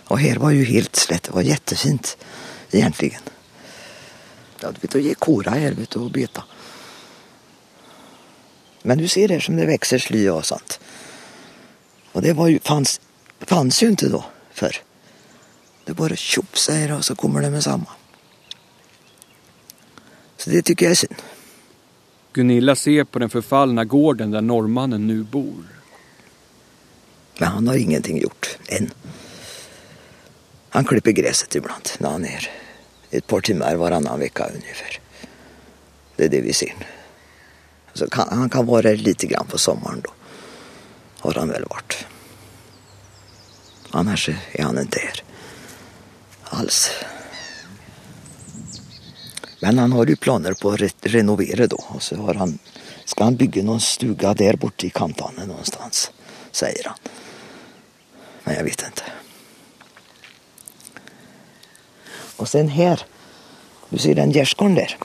Och 0.07 0.19
här 0.19 0.36
var 0.36 0.51
ju 0.51 0.63
helt 0.63 0.95
slätt. 0.95 1.24
Det 1.24 1.31
var 1.31 1.41
jättefint 1.41 2.17
egentligen. 2.72 3.22
Ja, 4.60 4.72
du 4.72 4.77
vet 4.81 4.95
att 4.95 5.01
ge 5.01 5.13
kora 5.13 5.51
här 5.51 5.72
vet 5.72 5.89
du 5.89 6.00
och 6.00 6.12
beta. 6.12 6.43
Men 8.81 8.98
du 8.98 9.07
ser 9.07 9.29
här 9.29 9.39
som 9.39 9.55
det 9.55 9.65
växer 9.65 10.00
sly 10.00 10.29
och 10.29 10.45
sånt. 10.45 10.79
Och 12.12 12.22
det 12.22 12.34
var 12.34 12.48
ju, 12.48 12.60
fanns 12.60 13.01
fanns 13.39 13.84
ju 13.84 13.88
inte 13.88 14.10
då 14.10 14.25
förr. 14.53 14.75
Det 15.86 15.93
bara 15.93 16.15
tjopp 16.15 16.57
säger 16.57 16.91
och 16.91 17.05
så 17.05 17.15
kommer 17.15 17.41
det 17.41 17.50
med 17.50 17.63
samma. 17.63 17.88
Så 20.38 20.50
det 20.50 20.62
tycker 20.62 20.86
jag 20.86 20.92
är 20.92 20.96
synd. 20.96 21.15
Gunilla 22.34 22.75
ser 22.75 23.04
på 23.04 23.20
den 23.20 23.30
förfallna 23.30 23.86
gården 23.86 24.32
där 24.32 24.42
norrmannen 24.42 25.08
nu 25.08 25.24
bor. 25.24 25.63
Men 27.38 27.50
han 27.50 27.68
har 27.68 27.75
ingenting 27.75 28.22
gjort 28.22 28.58
än. 28.68 28.92
Han 30.70 30.86
klipper 30.86 31.12
gräset 31.12 31.56
ibland 31.56 31.89
när 31.98 32.10
han 32.10 32.25
är 32.25 32.50
ett 33.10 33.27
par 33.27 33.42
timmar 33.42 33.75
varannan 33.75 34.20
vecka 34.20 34.46
ungefär. 34.54 35.00
Det 36.15 36.25
är 36.25 36.30
det 36.30 36.42
vi 36.42 36.54
ser. 36.54 36.74
Så 37.94 38.08
kan, 38.10 38.27
han 38.32 38.50
kan 38.50 38.65
vara 38.65 38.82
där 38.82 38.96
lite 38.96 39.27
grann 39.27 39.46
på 39.48 39.58
sommaren 39.58 40.01
då. 40.04 40.12
Har 41.20 41.34
han 41.34 41.50
väl 41.50 41.65
varit. 41.70 42.06
Annars 43.92 44.30
är 44.51 44.63
han 44.63 44.80
inte 44.80 45.00
här. 45.00 45.24
Alls. 46.44 46.92
Men 49.60 49.80
han 49.80 49.92
har 49.92 50.06
ju 50.06 50.16
planer 50.16 50.54
på 50.54 50.70
att 50.70 50.80
re 50.80 50.90
renovera 51.02 51.68
då. 51.68 51.84
Och 51.88 52.04
så 52.04 52.16
har 52.16 52.34
han, 52.34 52.60
ska 53.06 53.24
han 53.24 53.36
bygga 53.36 53.64
någon 53.64 53.82
stuga 53.82 54.34
där 54.34 54.56
borta 54.56 54.88
i 54.88 54.90
Kantanen 54.90 55.48
någonstans. 55.48 56.12
Säger 56.52 56.84
han. 56.86 56.98
Men 58.44 58.56
jag 58.56 58.64
vet 58.64 58.84
inte. 58.86 59.04
Och 62.36 62.50
sen 62.50 62.68
här. 62.68 63.06
Du 63.90 63.98
ser 63.98 64.16
den 64.16 64.32
gärdsgården 64.32 64.76
där. 64.76 64.98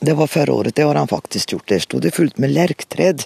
Det 0.00 0.12
var 0.12 0.26
förra 0.26 0.52
året, 0.52 0.74
det 0.74 0.82
har 0.82 0.94
han 0.94 1.08
faktiskt 1.08 1.52
gjort. 1.52 1.68
Där 1.68 1.78
stod 1.78 2.02
det 2.02 2.10
fullt 2.10 2.38
med 2.38 2.50
lärkträd. 2.50 3.22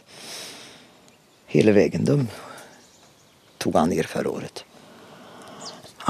Hela 1.47 1.73
vägen. 1.73 2.05
De 2.05 2.29
tog 3.59 3.75
han 3.76 3.88
ner 3.88 4.02
förra 4.02 4.31
året. 4.31 4.64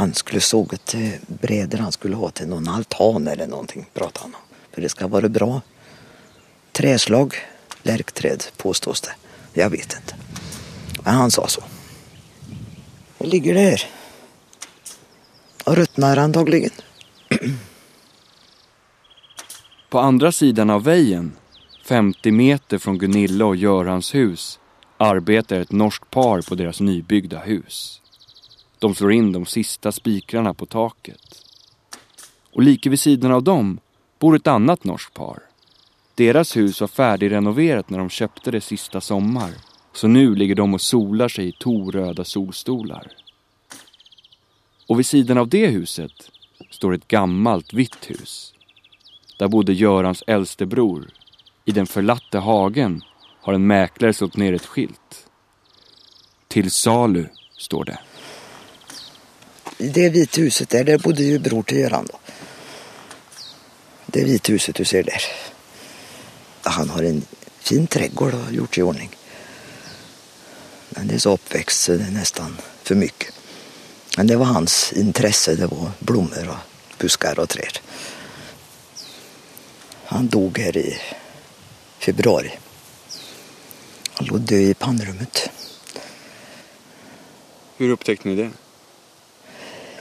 Han 0.01 0.15
skulle 0.15 0.41
såga 0.41 0.77
till 0.77 1.19
brädor 1.27 1.79
han 1.79 1.93
skulle 1.93 2.17
ha 2.17 2.31
till 2.31 2.49
någon 2.49 2.69
altan 2.69 3.29
eller 3.29 3.47
någonting 3.47 3.87
pratade 3.95 4.21
han 4.21 4.35
om. 4.35 4.41
För 4.73 4.83
det 4.83 4.89
ska 4.89 5.07
vara 5.07 5.29
bra 5.29 5.61
träslag, 6.73 7.35
lärkträd 7.83 8.45
påstås 8.57 9.01
det. 9.01 9.13
Jag 9.53 9.71
vet 9.71 9.97
inte. 9.97 10.15
Men 11.05 11.15
han 11.15 11.31
sa 11.31 11.47
så. 11.47 11.63
Det 13.19 13.27
ligger 13.27 13.55
där. 13.55 13.85
Och 15.65 15.77
ruttnar 15.77 16.17
antagligen. 16.17 16.73
På 19.89 19.99
andra 19.99 20.33
sidan 20.33 20.71
av 20.71 20.85
vägen, 20.85 21.33
50 21.85 22.31
meter 22.31 22.79
från 22.79 22.99
Gunilla 22.99 23.45
och 23.45 23.57
Görans 23.57 24.15
hus, 24.15 24.59
arbetar 24.97 25.61
ett 25.61 25.73
norskt 25.73 26.11
par 26.11 26.43
på 26.43 26.55
deras 26.55 26.81
nybyggda 26.81 27.39
hus. 27.39 28.00
De 28.81 28.95
slår 28.95 29.13
in 29.13 29.33
de 29.33 29.47
sista 29.47 29.93
spikrarna 29.93 30.55
på 30.55 30.67
taket. 30.67 31.43
Och 32.53 32.63
lika 32.63 32.91
vid 32.91 33.01
sidan 33.01 33.33
av 33.33 33.43
dem 33.43 33.81
bor 34.19 34.37
ett 34.37 34.47
annat 34.47 34.85
norskt 34.85 35.15
par. 35.15 35.39
Deras 36.15 36.57
hus 36.57 36.81
var 36.81 36.89
färdigrenoverat 36.89 37.91
när 37.91 37.99
de 37.99 38.09
köpte 38.09 38.51
det 38.51 38.61
sista 38.61 39.01
sommar. 39.01 39.51
Så 39.93 40.09
nu 40.09 40.35
ligger 40.35 40.55
de 40.55 40.75
och 40.75 40.81
solar 40.81 41.29
sig 41.29 41.49
i 41.49 41.53
toröda 41.53 42.25
solstolar. 42.25 43.13
Och 44.87 44.99
vid 44.99 45.07
sidan 45.07 45.39
av 45.39 45.49
det 45.49 45.67
huset 45.67 46.31
står 46.71 46.95
ett 46.95 47.09
gammalt 47.09 47.73
vitt 47.73 48.11
hus. 48.11 48.55
Där 49.39 49.49
bodde 49.49 49.73
Görans 49.73 50.23
äldste 50.27 50.67
bror. 50.67 51.11
I 51.65 51.73
den 51.73 51.87
förlatte 51.87 52.39
hagen 52.39 53.03
har 53.41 53.53
en 53.53 53.67
mäklare 53.67 54.13
slått 54.13 54.37
ner 54.37 54.53
ett 54.53 54.67
skilt. 54.67 55.29
Till 56.49 56.71
salu, 56.71 57.29
står 57.57 57.85
det. 57.85 57.99
I 59.81 59.89
det 59.89 60.09
vita 60.09 60.41
huset 60.41 60.69
där, 60.69 60.85
där 60.85 60.99
bodde 60.99 61.23
ju 61.23 61.39
bror 61.39 61.63
till 61.63 61.79
Göran 61.79 62.07
då. 62.13 62.19
Det 64.07 64.25
vita 64.25 64.53
huset 64.53 64.75
du 64.75 64.85
ser 64.85 65.03
där. 65.03 65.23
Han 66.63 66.91
har 66.91 67.03
en 67.03 67.23
fin 67.59 67.87
trädgård 67.87 68.35
och 68.35 68.53
gjort 68.53 68.79
i 68.79 68.83
ordning. 68.83 69.17
Men 70.91 71.09
det 71.09 71.15
är 71.15 71.19
så 71.19 71.33
uppväxt 71.33 71.81
så 71.81 71.93
det 71.93 72.05
är 72.05 72.11
nästan 72.11 72.57
för 72.83 72.95
mycket. 72.95 73.35
Men 74.17 74.27
det 74.27 74.37
var 74.37 74.47
hans 74.47 74.93
intresse, 74.93 75.55
det 75.55 75.67
var 75.67 75.91
blommor 75.99 76.49
och 76.49 76.99
buskar 76.99 77.41
och 77.41 77.49
träd. 77.49 77.79
Han 80.05 80.29
dog 80.29 80.59
här 80.59 80.77
i 80.77 80.99
februari. 81.99 82.53
Han 84.13 84.27
låg 84.27 84.41
död 84.41 84.61
i 84.61 84.75
pannrummet. 84.75 85.51
Hur 87.77 87.91
upptäckte 87.91 88.29
ni 88.29 88.35
det? 88.35 88.51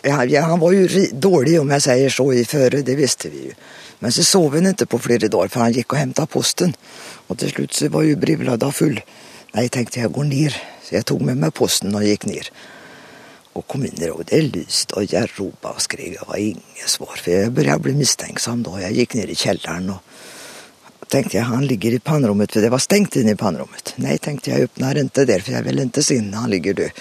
Ja, 0.02 0.42
han 0.42 0.60
var 0.60 0.72
ju 0.72 1.08
dålig 1.12 1.62
om 1.62 1.70
jag 1.70 1.82
säger 1.82 2.10
så 2.10 2.34
i 2.34 2.46
före, 2.46 2.82
det 2.82 2.96
visste 2.96 3.30
vi 3.30 3.38
ju. 3.38 3.54
Men 4.00 4.12
så 4.12 4.24
sov 4.24 4.56
han 4.56 4.68
inte 4.68 4.86
på 4.86 5.00
flera 5.00 5.28
dagar 5.28 5.48
för 5.48 5.60
han 5.60 5.72
gick 5.72 5.94
och 5.94 6.00
hämtade 6.00 6.28
posten. 6.28 6.74
Och 7.28 7.38
till 7.38 7.52
slut 7.52 7.74
så 7.74 7.90
var 7.90 8.02
ju 8.02 8.16
brevlådan 8.16 8.74
full. 8.74 9.02
Nej, 9.54 9.70
tänkte 9.70 10.00
jag 10.00 10.12
går 10.12 10.24
ner. 10.24 10.58
Så 10.84 10.96
jag 10.96 11.06
tog 11.06 11.22
med 11.22 11.38
mig 11.38 11.52
posten 11.52 11.96
och 11.96 12.04
gick 12.04 12.26
ner. 12.26 12.50
Och 13.54 13.68
kom 13.68 13.86
in 13.86 13.94
där 13.96 14.12
och 14.12 14.24
det 14.26 14.42
lyste 14.42 14.96
och 14.96 15.14
jag 15.14 15.30
ropade 15.36 15.74
och 15.74 15.82
skrek. 15.82 16.18
Det 16.20 16.28
var 16.28 16.38
inget 16.38 16.64
svar. 16.86 17.20
För 17.24 17.32
jag 17.32 17.52
började 17.52 17.80
bli 17.80 17.94
misstänksam 17.94 18.64
då. 18.64 18.80
Jag 18.82 18.92
gick 18.92 19.14
ner 19.14 19.28
i 19.28 19.36
källaren 19.36 19.90
och 19.90 20.04
tänkte 21.08 21.38
jag 21.38 21.44
han 21.44 21.68
ligger 21.68 21.92
i 21.92 22.00
pannrummet 22.00 22.52
för 22.52 22.62
det 22.62 22.70
var 22.70 22.78
stängt 22.78 23.16
inne 23.16 23.32
i 23.32 23.36
pannrummet. 23.36 23.94
Nej, 23.96 24.18
tänkte 24.18 24.52
jag 24.52 24.60
öppnar 24.60 24.98
inte 24.98 25.26
där 25.26 25.40
för 25.40 25.52
jag 25.52 25.64
vill 25.64 25.80
inte 25.80 26.04
se 26.04 26.22
när 26.22 26.38
han 26.38 26.50
ligger 26.50 26.74
död. 26.74 26.92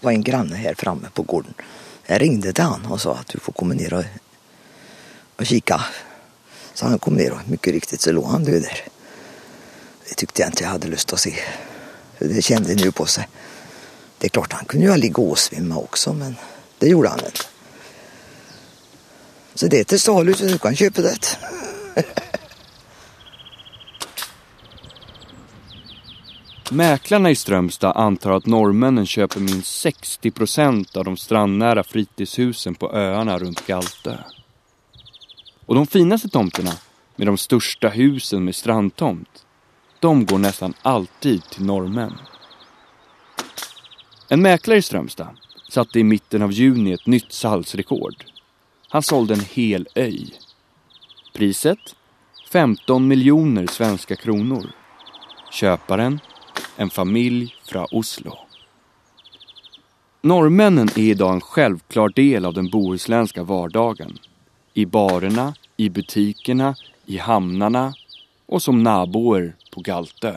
Det 0.00 0.04
var 0.04 0.12
en 0.12 0.22
granne 0.22 0.56
här 0.56 0.74
framme 0.74 1.08
på 1.14 1.22
gården. 1.22 1.54
Jag 2.12 2.22
ringde 2.22 2.52
till 2.52 2.64
han 2.64 2.86
och 2.86 3.00
sa 3.00 3.14
att 3.14 3.28
du 3.28 3.38
får 3.38 3.52
komma 3.52 3.74
ner 3.74 3.94
och, 3.94 4.04
och 5.36 5.46
kika. 5.46 5.80
Så 6.74 6.86
han 6.86 6.98
kom 6.98 7.14
ner 7.14 7.32
och 7.32 7.38
mycket 7.48 7.72
riktigt 7.72 8.00
så 8.00 8.12
låg 8.12 8.24
han 8.24 8.44
död 8.44 8.62
där. 8.62 8.84
Det 10.08 10.14
tyckte 10.14 10.42
jag 10.42 10.48
inte 10.48 10.62
jag 10.62 10.70
hade 10.70 10.88
lust 10.88 11.12
att 11.12 11.20
se. 11.20 11.34
Det 12.18 12.42
kände 12.42 12.74
nu 12.74 12.92
på 12.92 13.06
sig. 13.06 13.28
Det 14.18 14.26
är 14.26 14.28
klart 14.28 14.52
han 14.52 14.64
kunde 14.64 14.86
ju 14.86 14.90
ha 14.90 14.96
ligga 14.96 15.22
och 15.22 15.38
svimma 15.38 15.76
också 15.76 16.12
men 16.12 16.36
det 16.78 16.88
gjorde 16.88 17.08
han 17.08 17.18
inte. 17.18 17.40
Så 19.54 19.66
det 19.66 19.80
är 19.80 19.84
till 19.84 20.00
salu 20.00 20.34
så 20.34 20.44
du 20.44 20.58
kan 20.58 20.76
köpa 20.76 21.02
det. 21.02 21.38
Mäklarna 26.70 27.30
i 27.30 27.34
Strömstad 27.34 27.96
antar 27.96 28.30
att 28.30 28.46
norrmännen 28.46 29.06
köper 29.06 29.40
minst 29.40 29.80
60 29.80 30.30
procent 30.30 30.96
av 30.96 31.04
de 31.04 31.16
strandnära 31.16 31.84
fritidshusen 31.84 32.74
på 32.74 32.92
öarna 32.92 33.38
runt 33.38 33.66
Galtö. 33.66 34.16
Och 35.66 35.74
de 35.74 35.86
finaste 35.86 36.28
tomterna, 36.28 36.72
med 37.16 37.26
de 37.26 37.38
största 37.38 37.88
husen 37.88 38.44
med 38.44 38.54
strandtomt, 38.54 39.46
de 40.00 40.26
går 40.26 40.38
nästan 40.38 40.74
alltid 40.82 41.44
till 41.44 41.64
norrmän. 41.64 42.18
En 44.28 44.42
mäklare 44.42 44.78
i 44.78 44.82
Strömstad 44.82 45.36
satte 45.68 46.00
i 46.00 46.04
mitten 46.04 46.42
av 46.42 46.52
juni 46.52 46.92
ett 46.92 47.06
nytt 47.06 47.32
salsrekord. 47.32 48.24
Han 48.88 49.02
sålde 49.02 49.34
en 49.34 49.40
hel 49.40 49.88
öj. 49.94 50.34
Priset? 51.34 51.96
15 52.52 53.08
miljoner 53.08 53.66
svenska 53.66 54.16
kronor. 54.16 54.70
Köparen? 55.50 56.20
En 56.82 56.90
familj 56.90 57.54
från 57.64 57.86
Oslo. 57.90 58.38
Norrmännen 60.20 60.88
är 60.88 60.98
idag 60.98 61.32
en 61.32 61.40
självklar 61.40 62.08
del 62.08 62.44
av 62.44 62.54
den 62.54 62.70
bohuslänska 62.70 63.42
vardagen. 63.42 64.18
I 64.74 64.86
barerna, 64.86 65.54
i 65.76 65.88
butikerna, 65.88 66.74
i 67.06 67.18
hamnarna 67.18 67.94
och 68.46 68.62
som 68.62 68.82
naboer 68.82 69.56
på 69.70 69.80
Galtö. 69.80 70.36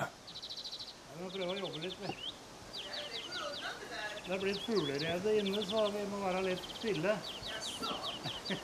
Det 4.25 4.31
har 4.31 4.39
blitt 4.39 4.57
fuglerede 4.57 5.39
inne, 5.39 5.65
så 5.65 5.91
vi 5.97 6.05
må 6.11 6.17
være 6.25 6.41
litt 6.41 6.63
stille. 6.79 7.17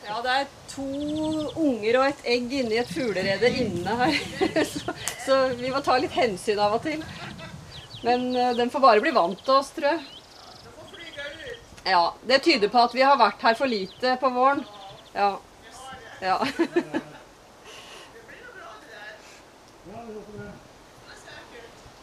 Ja, 0.08 0.22
det 0.22 0.30
er 0.30 0.48
to 0.70 0.86
unger 1.56 1.98
og 2.00 2.06
et 2.06 2.26
egg 2.36 2.54
inni 2.54 2.78
et 2.78 2.90
fuglerede 2.94 3.50
inne 3.64 3.96
her. 4.04 4.20
Så, 4.72 4.94
så 5.26 5.38
vi 5.58 5.72
må 5.74 5.82
ta 5.82 5.98
litt 5.98 6.14
hensyn 6.14 6.60
av 6.62 6.78
og 6.78 6.84
til. 6.86 7.02
Men 8.02 8.36
uh, 8.36 8.56
den 8.58 8.70
får 8.74 8.80
bare 8.80 9.04
bli 9.04 9.14
vant 9.16 9.46
til 9.46 9.54
oss, 9.60 9.72
tror 9.76 9.94
jeg. 9.94 10.02
Ja, 11.84 12.14
Det 12.28 12.40
tyder 12.40 12.70
på 12.70 12.78
at 12.78 12.94
vi 12.96 13.02
har 13.02 13.18
vært 13.18 13.42
her 13.42 13.56
for 13.58 13.70
lite 13.70 14.16
på 14.22 14.30
våren. 14.30 14.62
Ja. 15.14 15.32
ja. 16.22 16.38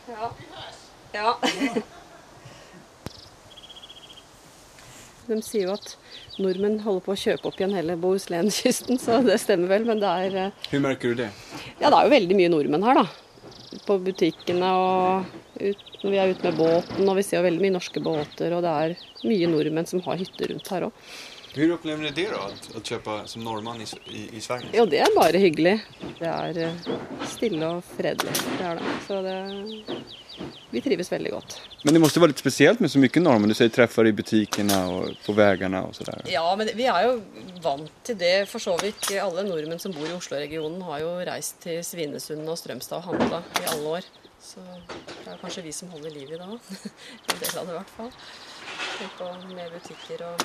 ja. 0.08 0.32
ja. 1.12 1.37
De 5.28 5.37
sier 5.44 5.68
jo 5.68 5.74
at 5.76 5.94
nordmenn 6.40 6.78
holder 6.80 7.04
på 7.04 7.12
å 7.12 7.20
kjøpe 7.20 7.50
opp 7.50 7.58
igjen 7.61 7.74
hele 7.76 7.98
Bohuslenskysten, 8.00 8.98
så 9.02 9.20
det 9.26 9.37
stemmer 9.42 9.68
vel, 9.74 9.84
men 9.88 10.00
det 10.00 10.08
er 10.08 10.52
Hur 10.72 10.80
märker 10.84 11.12
du 11.12 11.22
det? 11.22 11.30
Ja, 11.78 11.90
det 11.90 11.94
er 11.98 12.06
jo 12.06 12.14
veldig 12.14 12.38
mye 12.38 12.52
nordmenn 12.54 12.87
her, 12.88 13.02
da. 13.02 13.06
på 13.84 13.98
butikkene 14.06 14.70
og 14.72 15.37
ut, 15.61 15.88
når 16.02 16.14
vi 16.14 16.20
er 16.22 16.34
ute 16.34 16.46
med 16.50 16.61
båten. 16.61 17.08
Og 17.08 17.18
vi 17.18 17.26
ser 17.26 17.40
jo 17.40 17.46
veldig 17.48 17.64
mye 17.64 17.76
norske 17.78 18.02
båter, 18.04 18.54
og 18.54 18.62
det 18.66 18.76
er 18.84 18.94
mye 19.26 19.50
nordmenn 19.50 19.88
som 19.90 20.02
har 20.06 20.20
hytter 20.20 20.52
rundt 20.52 20.72
her 20.74 20.88
òg. 20.88 21.02
Hur 21.54 21.70
upplever 21.70 22.02
ni 22.02 22.11
det 22.11 22.28
då, 22.30 22.37
att, 22.37 22.76
att 22.76 22.87
köpa 22.87 23.26
som 23.26 23.44
norrman 23.44 23.80
i, 23.80 23.87
i, 24.16 24.37
i 24.37 24.40
Sverige? 24.40 24.66
Jo, 24.72 24.84
det 24.87 25.00
er 25.00 25.14
bare 25.16 25.40
hyggelig. 25.40 25.78
Det 26.18 26.28
er 26.28 26.61
eh, 26.66 26.90
stille 27.26 27.70
og 27.78 27.80
fredelig. 27.96 28.34
Det 28.58 28.66
er 28.68 28.78
det. 28.78 28.92
Så 29.06 29.22
det 29.24 29.38
Vi 30.70 30.81
trives 30.85 31.12
veldig 31.12 31.31
godt. 31.33 31.61
Men 31.83 31.94
det 31.94 32.01
måste 32.01 32.20
vara 32.20 32.29
lite 32.29 32.40
speciellt 32.40 32.81
med 32.81 32.90
så 32.90 32.98
mycket 32.98 33.22
norrmän. 33.22 33.48
Du 33.48 33.55
säger 33.55 33.68
träffar 33.68 34.07
i 34.07 34.12
butikerna 34.12 34.88
och 34.88 35.09
på 35.27 35.33
vägarna 35.33 35.83
och 35.83 35.96
sådär. 35.96 36.22
Ja, 36.27 36.57
men 36.57 36.68
vi 36.74 36.85
er 36.85 37.07
jo 37.07 37.22
vant 37.62 37.92
til 38.05 38.18
det 38.18 38.48
for 38.48 38.59
så 38.59 38.77
vidt. 38.83 39.11
Alle 39.22 39.42
nordmenn 39.48 39.79
som 39.79 39.92
bor 39.92 40.07
i 40.09 40.12
Oslo-regionen 40.12 40.83
har 40.83 41.01
jo 41.01 41.12
reist 41.29 41.61
til 41.64 41.81
Svinesund 41.85 42.48
og 42.48 42.59
Strømstad 42.59 42.98
og 43.01 43.12
handla 43.12 43.42
i 43.62 43.68
alle 43.72 43.94
år. 43.98 44.11
Så 44.42 44.62
det 44.62 45.33
er 45.33 45.40
kanskje 45.40 45.64
vi 45.64 45.72
som 45.72 45.90
holder 45.90 46.11
liv 46.14 46.33
i 46.33 46.38
det. 46.38 46.48
En 46.48 47.40
del 47.40 47.59
av 47.59 47.66
det 47.66 47.72
i 47.72 47.79
hvert 47.79 47.94
fall. 47.96 48.12
På 49.18 49.31
med 49.55 49.72
butikker 49.72 50.27
og, 50.29 50.44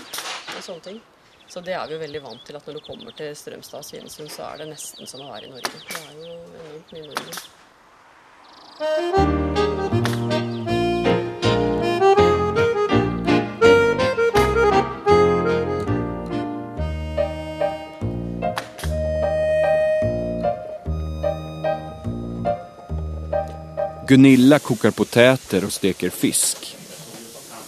og 0.58 0.64
sånne 0.64 0.88
ting. 0.88 1.02
Så 1.48 1.62
det 1.62 1.76
er 1.76 1.88
vi 1.90 1.98
jo 1.98 2.00
veldig 2.02 2.22
vant 2.24 2.46
til 2.48 2.56
at 2.58 2.66
når 2.68 2.80
du 2.80 2.86
kommer 2.88 3.12
til 3.18 3.36
Strømstad 3.36 3.84
og 3.84 3.86
Svinesund, 3.86 4.32
så 4.32 4.48
er 4.48 4.64
det 4.64 4.72
nesten 4.72 5.10
som 5.10 5.22
å 5.26 5.34
være 5.34 5.50
i 5.50 5.52
Norge. 5.52 5.84
Det 5.90 6.00
er 6.00 6.16
jo 6.18 6.32
enormt 6.32 6.96
mye 6.96 7.06
nordmenn. 7.10 7.44
Gunilla 8.74 8.88
kokar 24.60 24.92
potäter 24.92 25.66
och 25.66 25.74
steker 25.74 26.10
fisk. 26.10 26.78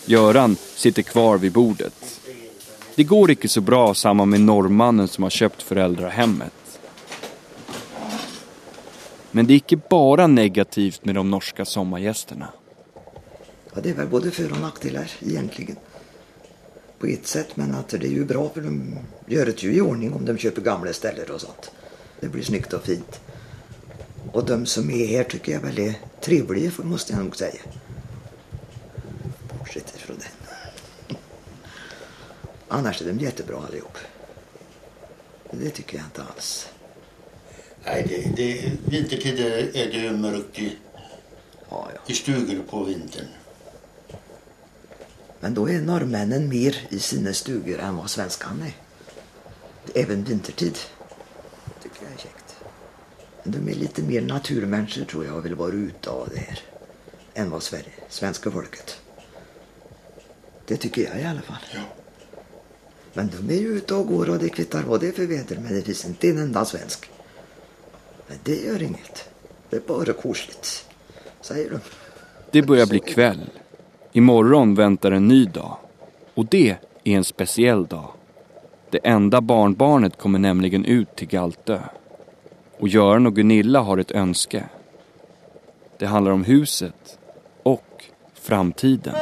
Göran 0.05 0.55
sitter 0.75 1.01
kvar 1.01 1.37
vid 1.37 1.51
bordet. 1.51 2.21
Det 2.95 3.03
går 3.03 3.31
inte 3.31 3.47
så 3.47 3.61
bra 3.61 3.93
samman 3.93 4.29
med 4.29 4.41
norrmannen 4.41 5.07
som 5.07 5.23
har 5.23 5.29
köpt 5.29 5.61
föräldrahemmet. 5.61 6.64
Men 9.35 9.47
det 9.47 9.53
är 9.53 9.55
inte 9.55 9.87
bara 9.89 10.27
negativt 10.27 11.05
med 11.05 11.15
de 11.15 11.31
norska 11.31 11.65
sommargästerna. 11.65 12.49
Ja, 13.73 13.81
det 13.83 13.89
är 13.89 13.93
väl 13.93 14.07
både 14.07 14.31
för 14.31 14.51
och 14.51 14.59
nackdelar 14.59 15.11
egentligen. 15.21 15.75
På 16.99 17.07
ett 17.07 17.27
sätt, 17.27 17.57
men 17.57 17.75
att 17.75 17.87
det 17.89 17.97
är 17.97 18.11
ju 18.11 18.25
bra 18.25 18.49
för 18.49 18.61
de 18.61 18.97
gör 19.27 19.45
det 19.45 19.63
ju 19.63 19.73
i 19.73 19.81
ordning 19.81 20.13
om 20.13 20.25
de 20.25 20.37
köper 20.37 20.61
gamla 20.61 20.93
ställen 20.93 21.31
och 21.31 21.41
sånt. 21.41 21.71
Det 22.19 22.27
blir 22.27 22.43
snyggt 22.43 22.73
och 22.73 22.83
fint. 22.83 23.21
Och 24.31 24.45
de 24.45 24.65
som 24.65 24.89
är 24.89 25.07
här 25.07 25.23
tycker 25.23 25.51
jag 25.51 25.59
väl 25.59 25.79
är 25.79 25.93
trevliga, 26.21 26.71
måste 26.77 27.13
jag 27.13 27.23
nog 27.23 27.35
säga. 27.35 27.61
Bortsett 29.59 29.91
från 29.91 30.17
det. 30.17 30.55
Annars 32.67 33.01
är 33.01 33.05
de 33.05 33.19
jättebra 33.19 33.57
allihop. 33.67 33.97
Det 35.51 35.69
tycker 35.69 35.97
jag 35.97 36.05
inte 36.05 36.23
alls. 36.23 36.69
Nej, 37.85 38.05
det, 38.09 38.35
det, 38.35 38.71
vintertid 38.85 39.39
är 39.73 39.91
det 39.91 40.17
mörkt 40.17 40.59
i, 40.59 40.77
Ja, 41.69 41.89
ja. 41.93 41.99
i 42.07 42.13
stugor 42.13 42.63
på 42.69 42.83
vintern. 42.83 43.25
Men 45.39 45.53
då 45.53 45.69
är 45.69 45.81
norrmännen 45.81 46.49
mer 46.49 46.77
i 46.89 46.99
sina 46.99 47.33
stugor 47.33 47.79
än 47.79 47.97
vad 47.97 48.09
svenskarna 48.09 48.65
är. 48.65 48.73
Även 50.03 50.23
vintertid. 50.23 50.77
tycker 51.83 52.03
jag 52.03 52.13
är 52.13 52.17
käckt. 52.17 52.55
De 53.43 53.69
är 53.69 53.75
lite 53.75 54.01
mer 54.01 54.21
naturmänniskor 54.21 55.05
tror 55.05 55.25
jag 55.25 55.35
och 55.35 55.45
vill 55.45 55.55
vara 55.55 55.71
ute 55.71 56.09
av 56.09 56.29
det 56.33 56.39
här. 56.39 56.59
Än 57.33 57.49
vad 57.49 57.63
Sverige, 57.63 57.93
svenska 58.09 58.51
folket. 58.51 58.97
Det 60.65 60.77
tycker 60.77 61.01
jag 61.01 61.21
i 61.21 61.23
alla 61.25 61.41
fall. 61.41 61.65
Ja. 61.73 61.79
Men 63.13 63.29
de 63.37 63.53
är 63.53 63.59
ju 63.59 63.67
ute 63.67 63.93
och 63.95 64.07
går 64.07 64.29
och 64.29 64.39
det 64.39 64.49
kvittar 64.49 64.83
vad 64.83 65.01
det 65.01 65.07
är 65.07 65.11
för 65.11 65.25
väder. 65.25 65.55
Men 65.55 65.73
det 65.73 65.81
finns 65.81 66.05
inte 66.05 66.29
en 66.29 66.37
enda 66.37 66.65
svensk. 66.65 67.09
Nej, 68.27 68.39
det 68.43 68.55
gör 68.55 68.83
inget. 68.83 69.29
Det 69.69 69.75
är 69.75 69.81
bara 69.87 70.13
kosligt. 70.13 70.85
Säger 71.41 71.69
de. 71.69 71.79
Det 72.51 72.61
börjar 72.61 72.85
bli 72.85 72.99
kväll. 72.99 73.49
Imorgon 74.11 74.75
väntar 74.75 75.11
en 75.11 75.27
ny 75.27 75.45
dag. 75.45 75.77
Och 76.33 76.45
det 76.45 76.69
är 77.03 77.15
en 77.15 77.23
speciell 77.23 77.85
dag. 77.85 78.09
Det 78.89 78.99
enda 79.03 79.41
barnbarnet 79.41 80.17
kommer 80.17 80.39
nämligen 80.39 80.85
ut 80.85 81.15
till 81.15 81.27
Galtö. 81.27 81.79
Och 82.79 82.87
Göran 82.87 83.27
och 83.27 83.35
Gunilla 83.35 83.79
har 83.79 83.97
ett 83.97 84.11
önske. 84.11 84.63
Det 85.97 86.05
handlar 86.05 86.31
om 86.31 86.43
huset 86.43 87.19
och 87.63 88.05
framtiden. 88.33 89.15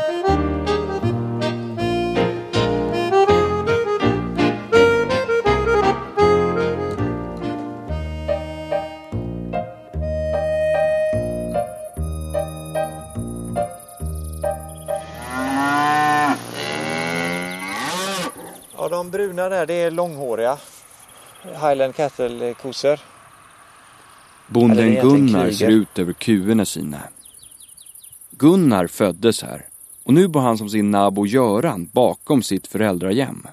Bruna 19.44 19.56
där 19.56 19.66
det 19.66 19.74
är 19.74 19.92
långhåriga 19.92 20.58
Highland 21.44 21.96
Cattle-kossor. 21.96 23.00
Bonden 24.48 24.94
Gunnar 24.96 25.52
ser 25.52 25.70
ut 25.70 26.00
över 26.00 26.14
kuvene 26.14 26.66
sina. 26.66 27.02
Gunnar 28.32 28.88
föddes 28.88 29.44
här 29.44 29.66
och 30.04 30.14
nu 30.14 30.28
bor 30.28 30.42
han 30.42 30.58
som 30.58 30.70
sin 30.70 30.92
nabo 30.92 31.26
Göran 31.26 31.90
bakom 31.94 32.44
sitt 32.44 32.68
föräldrahem. 32.68 33.48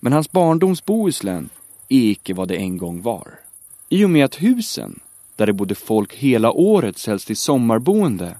Men 0.00 0.12
hans 0.12 0.32
barndoms 0.32 0.84
Bohuslän 0.84 1.48
är 1.88 2.10
icke 2.10 2.34
vad 2.34 2.48
det 2.48 2.56
en 2.56 2.78
gång 2.78 3.02
var. 3.02 3.28
I 3.88 4.04
och 4.04 4.10
med 4.10 4.24
att 4.24 4.42
husen, 4.42 5.00
där 5.36 5.46
det 5.46 5.52
bodde 5.52 5.74
folk 5.74 6.14
hela 6.14 6.52
året, 6.52 6.98
säljs 6.98 7.24
till 7.24 7.36
sommarboende 7.36 8.36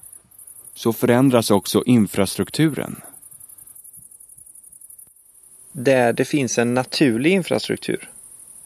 så 0.75 0.93
förändras 0.93 1.51
också 1.51 1.83
infrastrukturen. 1.87 3.01
Där 5.81 6.13
det 6.13 6.25
finns 6.25 6.59
en 6.59 6.75
naturlig 6.75 7.33
infrastruktur. 7.33 8.11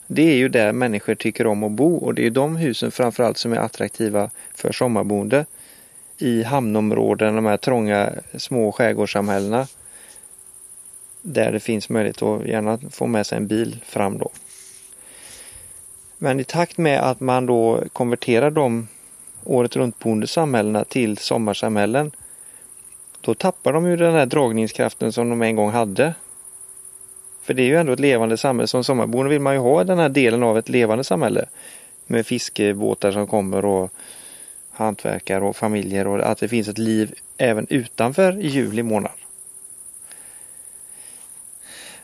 Det 0.07 0.23
är 0.23 0.35
ju 0.35 0.49
där 0.49 0.73
människor 0.73 1.15
tycker 1.15 1.47
om 1.47 1.63
att 1.63 1.73
bo 1.73 1.97
och 1.97 2.15
det 2.15 2.27
är 2.27 2.31
de 2.31 2.57
husen 2.57 2.91
framförallt 2.91 3.39
som 3.39 3.53
är 3.53 3.57
attraktiva 3.57 4.31
för 4.55 4.73
sommarboende. 4.73 5.47
I 6.19 6.43
hamnområden, 6.43 7.35
de 7.35 7.47
här 7.47 7.57
trånga 7.57 8.13
små 8.35 8.73
skärgårdssamhällena. 8.73 9.67
Där 11.23 11.53
det 11.53 11.61
finns 11.61 11.89
möjlighet 11.89 12.23
att 12.23 12.47
gärna 12.47 12.79
få 12.91 13.07
med 13.07 13.27
sig 13.27 13.37
en 13.37 13.47
bil 13.47 13.81
fram 13.87 14.19
då. 14.19 14.31
Men 16.19 16.41
i 16.41 16.45
takt 16.45 16.79
med 16.79 17.01
att 17.01 17.21
man 17.21 17.47
då 17.47 17.85
konverterar 17.93 18.51
de 18.51 18.89
året 19.45 19.77
runt 19.77 19.99
boende 19.99 20.27
samhällena 20.27 20.85
till 20.85 21.19
sommarsamhällen 21.19 22.13
då 23.21 23.35
tappar 23.35 23.73
de 23.73 23.87
ju 23.87 23.97
den 23.97 24.15
här 24.15 24.27
dragningskraften 24.27 25.13
som 25.13 25.31
de 25.31 25.43
en 25.43 25.57
gång 25.57 25.71
hade. 25.71 26.15
För 27.43 27.55
det 27.55 27.63
är 27.63 27.67
ju 27.67 27.77
ändå 27.77 27.93
ett 27.93 28.01
levande 28.01 28.37
samhälle. 28.37 28.67
Som 28.67 28.85
sommarboende 28.85 29.31
vill 29.31 29.41
man 29.41 29.55
ju 29.55 29.61
ha 29.61 29.85
den 29.85 29.99
här 29.99 30.09
delen 30.09 30.43
av 30.43 30.59
ett 30.59 30.69
levande 30.69 31.05
samhälle. 31.05 31.47
Med 32.07 32.27
fiskebåtar 32.27 33.13
som 33.13 33.27
kommer 33.27 33.65
och 33.65 33.93
hantverkare 34.71 35.45
och 35.45 35.57
familjer 35.57 36.07
och 36.07 36.21
att 36.31 36.39
det 36.39 36.49
finns 36.49 36.69
ett 36.69 36.79
liv 36.79 37.15
även 37.37 37.67
utanför 37.71 38.33
juli 38.33 38.83
månad. 38.83 39.13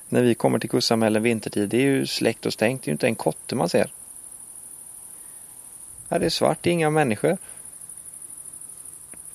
När 0.09 0.23
vi 0.23 0.35
kommer 0.35 0.59
till 0.59 0.71
kustsamhällen 0.71 1.23
vintertid, 1.23 1.69
det 1.69 1.77
är 1.77 1.83
ju 1.83 2.07
släckt 2.07 2.47
och 2.47 2.53
stängt. 2.53 2.83
Det 2.83 2.89
är 2.89 2.91
ju 2.91 2.95
inte 2.95 3.07
en 3.07 3.15
kotte 3.15 3.55
man 3.55 3.69
ser. 3.69 3.93
Ja, 6.09 6.19
det 6.19 6.27
är 6.27 6.31
svart, 6.31 6.59
det 6.61 6.71
är 6.71 6.75
inga 6.75 6.91
människor. 6.91 7.39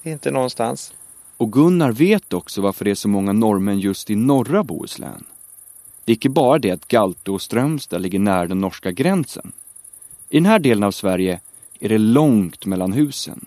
Inte 0.03 0.31
någonstans. 0.31 0.93
Och 1.37 1.51
Gunnar 1.51 1.91
vet 1.91 2.33
också 2.33 2.61
varför 2.61 2.85
det 2.85 2.91
är 2.91 2.95
så 2.95 3.07
många 3.07 3.33
norrmän 3.33 3.79
just 3.79 4.09
i 4.09 4.15
norra 4.15 4.63
Bohuslän. 4.63 5.25
Det 6.05 6.11
är 6.11 6.15
inte 6.15 6.29
bara 6.29 6.59
det 6.59 6.71
att 6.71 6.87
Galte 6.87 7.31
och 7.31 7.41
Strömstad 7.41 8.01
ligger 8.01 8.19
nära 8.19 8.47
den 8.47 8.61
norska 8.61 8.91
gränsen. 8.91 9.51
I 10.29 10.37
den 10.37 10.45
här 10.45 10.59
delen 10.59 10.83
av 10.83 10.91
Sverige 10.91 11.39
är 11.79 11.89
det 11.89 11.97
långt 11.97 12.65
mellan 12.65 12.93
husen. 12.93 13.45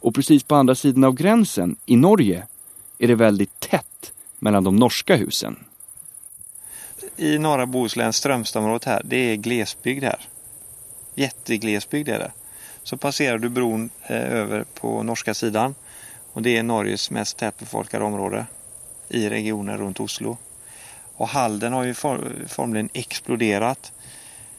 Och 0.00 0.14
precis 0.14 0.42
på 0.42 0.54
andra 0.54 0.74
sidan 0.74 1.04
av 1.04 1.14
gränsen, 1.14 1.76
i 1.86 1.96
Norge, 1.96 2.46
är 2.98 3.08
det 3.08 3.14
väldigt 3.14 3.60
tätt 3.60 4.12
mellan 4.38 4.64
de 4.64 4.76
norska 4.76 5.16
husen. 5.16 5.64
i 7.16 7.38
norra 7.38 7.66
Bohuslän, 7.66 8.12
Strömstadområdet 8.12 8.84
här, 8.84 9.02
det 9.04 9.16
är 9.16 9.36
glesbygd 9.36 10.04
här. 10.04 10.28
Jätteglesbygd 11.14 12.08
är 12.08 12.18
det. 12.18 12.32
Så 12.82 12.96
passerar 12.96 13.38
du 13.38 13.48
bron 13.48 13.90
eh, 14.02 14.32
över 14.32 14.64
på 14.74 15.02
norska 15.02 15.34
sidan 15.34 15.74
och 16.32 16.42
det 16.42 16.56
är 16.56 16.62
Norges 16.62 17.10
mest 17.10 17.36
tätbefolkade 17.36 18.04
område 18.04 18.46
i 19.08 19.28
regionen 19.28 19.78
runt 19.78 20.00
Oslo. 20.00 20.36
Och 21.18 21.28
Halden 21.28 21.72
har 21.72 21.84
ju 21.84 21.94
for, 21.94 22.34
formligen 22.48 22.88
exploderat. 22.92 23.92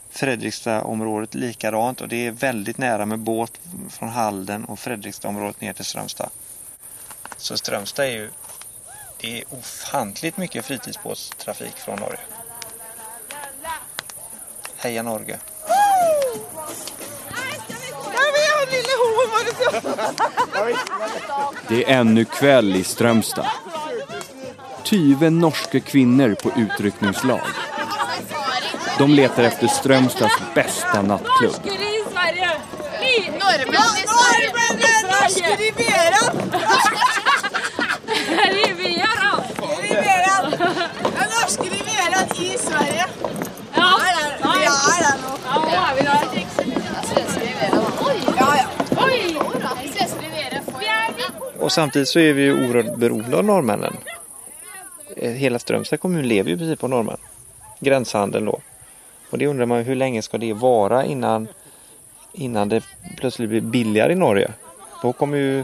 Fredrikstadområdet 0.10 1.36
likadant 1.36 2.02
och 2.02 2.08
det 2.08 2.28
är 2.28 2.32
väldigt 2.32 2.78
nära 2.78 3.06
med 3.06 3.20
båt 3.20 3.60
från 3.90 4.10
Halden 4.10 4.66
och 4.66 4.80
Fredrikstadområdet 4.80 5.62
ner 5.62 5.74
till 5.74 5.86
Strömstad. 5.86 6.30
Så 7.38 7.58
Strömstad 7.58 8.06
är 8.06 8.12
ju 8.12 8.30
det 9.18 9.40
är 9.40 9.44
ofantligt 9.50 10.38
mycket 10.38 10.66
fritidsbåtstrafik 10.66 11.78
från 11.78 12.00
Norge. 12.00 12.20
Heja 14.78 15.04
Norge! 15.04 15.40
Det 21.68 21.84
är 21.84 22.00
ännu 22.00 22.26
kväll 22.26 22.76
i 22.76 22.84
Strömstad. 22.84 23.48
Tyve 24.90 25.30
norska 25.30 25.80
kvinnor 25.80 26.36
på 26.44 26.52
utryckningslag. 26.60 27.42
De 28.98 29.14
letar 29.14 29.44
efter 29.44 29.68
Strömstads 29.68 30.42
bästa 30.56 31.02
nattklubb. 31.02 31.56
Norrmän 31.66 31.82
i 33.98 34.08
Sverige! 34.08 34.60
Norske 35.04 35.56
Riviera! 35.56 36.22
Riviera! 38.68 39.44
Riviera! 39.82 40.36
Ja, 41.04 41.24
norske 41.42 41.64
Riviera 41.64 42.20
i 42.36 42.58
Sverige. 42.58 43.06
Ja, 43.74 44.00
vi. 44.04 44.44
Ja, 44.44 44.54
Riviera. 44.64 45.14
Och 51.60 51.72
samtidigt 51.72 52.08
så 52.08 52.20
är 52.20 52.34
vi 52.34 52.42
ju 52.42 52.54
oerhört 52.54 52.96
beroende 52.98 53.38
av 53.38 53.46
norrmännen. 53.46 53.94
Eh, 55.22 55.32
Hela 55.32 55.60
Strömstad 55.60 56.00
kommun 56.00 56.28
lever 56.28 56.50
ju 56.50 56.58
precis 56.58 56.80
på 56.80 56.88
norrmän. 56.88 57.18
Gränshandeln 57.80 58.46
då. 58.46 58.60
Och 59.30 59.38
det 59.38 59.48
undrar 59.48 59.66
man 59.66 59.78
ju, 59.78 59.84
hur 59.84 59.96
länge 59.96 60.22
ska 60.22 60.38
det 60.38 60.54
vara 60.54 61.06
innan, 61.06 61.48
innan 62.34 62.70
det 62.70 62.84
plötsligt 63.18 63.50
blir 63.50 63.62
billigare 63.62 64.12
i 64.14 64.16
Norge? 64.16 64.52
Då 65.02 65.14
kommer 65.14 65.38
ju 65.38 65.64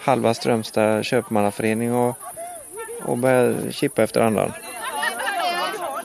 halva 0.00 0.34
Strömstad 0.34 1.04
köpmannaförening 1.04 1.94
och, 1.94 2.16
och 3.02 3.18
börja 3.18 3.72
chippa 3.72 4.02
efter 4.02 4.20
andan. 4.20 4.52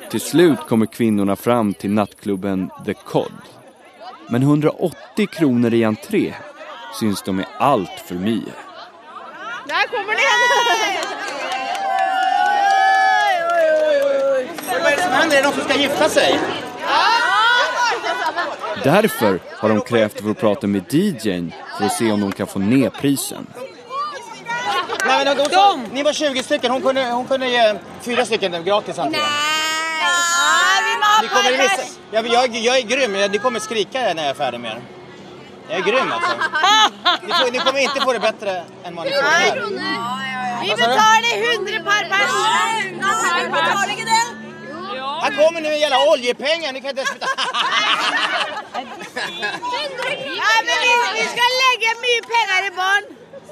Till 0.09 0.21
slut 0.21 0.59
kommer 0.59 0.85
kvinnorna 0.85 1.35
fram 1.35 1.73
till 1.73 1.91
nattklubben 1.91 2.69
The 2.85 2.93
Cod. 2.93 3.31
Men 4.29 4.41
180 4.41 5.27
kronor 5.27 5.73
i 5.73 5.83
entré 5.83 6.33
syns 6.99 7.21
de 7.21 7.39
är 7.39 7.45
allt 7.57 7.99
för 8.07 8.15
mycket. 8.15 8.53
Där 9.67 9.87
kommer 9.87 10.13
den! 10.13 11.13
Vad 14.83 14.91
är 14.91 14.95
det 14.95 15.01
som 15.02 15.02
händer? 15.13 15.37
Är 15.37 15.41
det 15.41 15.47
någon 15.47 15.53
som 15.53 15.63
ska 15.69 15.79
gifta 15.79 16.09
sig? 16.09 16.39
Därför 18.83 19.39
har 19.57 19.69
de 19.69 19.81
krävt 19.81 20.15
att 20.17 20.23
få 20.23 20.33
prata 20.33 20.67
med 20.67 20.93
DJn 20.93 21.53
för 21.77 21.85
att 21.85 21.93
se 21.93 22.11
om 22.11 22.21
de 22.21 22.31
kan 22.31 22.47
få 22.47 22.59
ner 22.59 22.89
prisen. 22.89 23.47
Nej, 25.05 25.25
men 25.25 25.37
de, 25.37 25.43
de, 25.43 25.83
ni 25.91 26.03
var 26.03 26.13
20 26.13 26.43
stycken. 26.43 26.71
Hon 26.71 26.81
kunde, 26.81 27.05
hon 27.05 27.27
kunde 27.27 27.47
ge 27.47 27.75
fyra 28.01 28.25
stycken 28.25 28.63
gratis 28.63 28.99
entré. 28.99 29.19
Ni 31.21 31.27
kommer 31.27 31.51
missa. 31.57 31.81
Jag, 32.11 32.27
jag, 32.27 32.55
jag 32.55 32.77
är 32.77 32.81
grym. 32.81 33.31
Ni 33.31 33.37
kommer 33.37 33.59
skrika 33.59 33.99
när 33.99 34.23
jag 34.23 34.29
är 34.29 34.33
färdig 34.33 34.59
med 34.59 34.71
er. 34.71 34.81
Jag 35.69 35.77
är 35.79 35.83
grym 35.83 36.11
alltså. 36.11 36.31
Ni, 37.27 37.33
får, 37.33 37.51
ni 37.51 37.59
kommer 37.59 37.79
inte 37.79 38.01
få 38.01 38.13
det 38.13 38.19
bättre 38.19 38.63
än 38.83 38.95
vad 38.95 39.05
ni 39.05 39.11
får 39.11 39.21
här. 39.21 39.55
Vi 40.63 40.69
betalar 40.69 41.55
100 41.55 41.91
per 41.91 42.09
pers. 42.09 42.31
vi 43.43 43.49
betalar 43.49 43.89
inte 43.91 44.03
det. 44.03 44.43
Här 45.23 45.31
kommer 45.45 45.61
nu 45.61 45.69
en 45.69 45.79
jävla 45.79 46.09
oljepengar. 46.09 46.73
Ni 46.73 46.81
kan 46.81 46.89
inte 46.89 47.01
ens 47.01 47.13
betala. 47.13 47.31
Ja, 50.39 50.51
men 50.67 50.75
vi, 50.83 51.21
vi 51.21 51.25
ska 51.33 51.43
lägga 51.63 51.89
mycket 52.01 52.25
pengar 52.35 52.61
i 52.67 52.71
barn. 52.75 53.03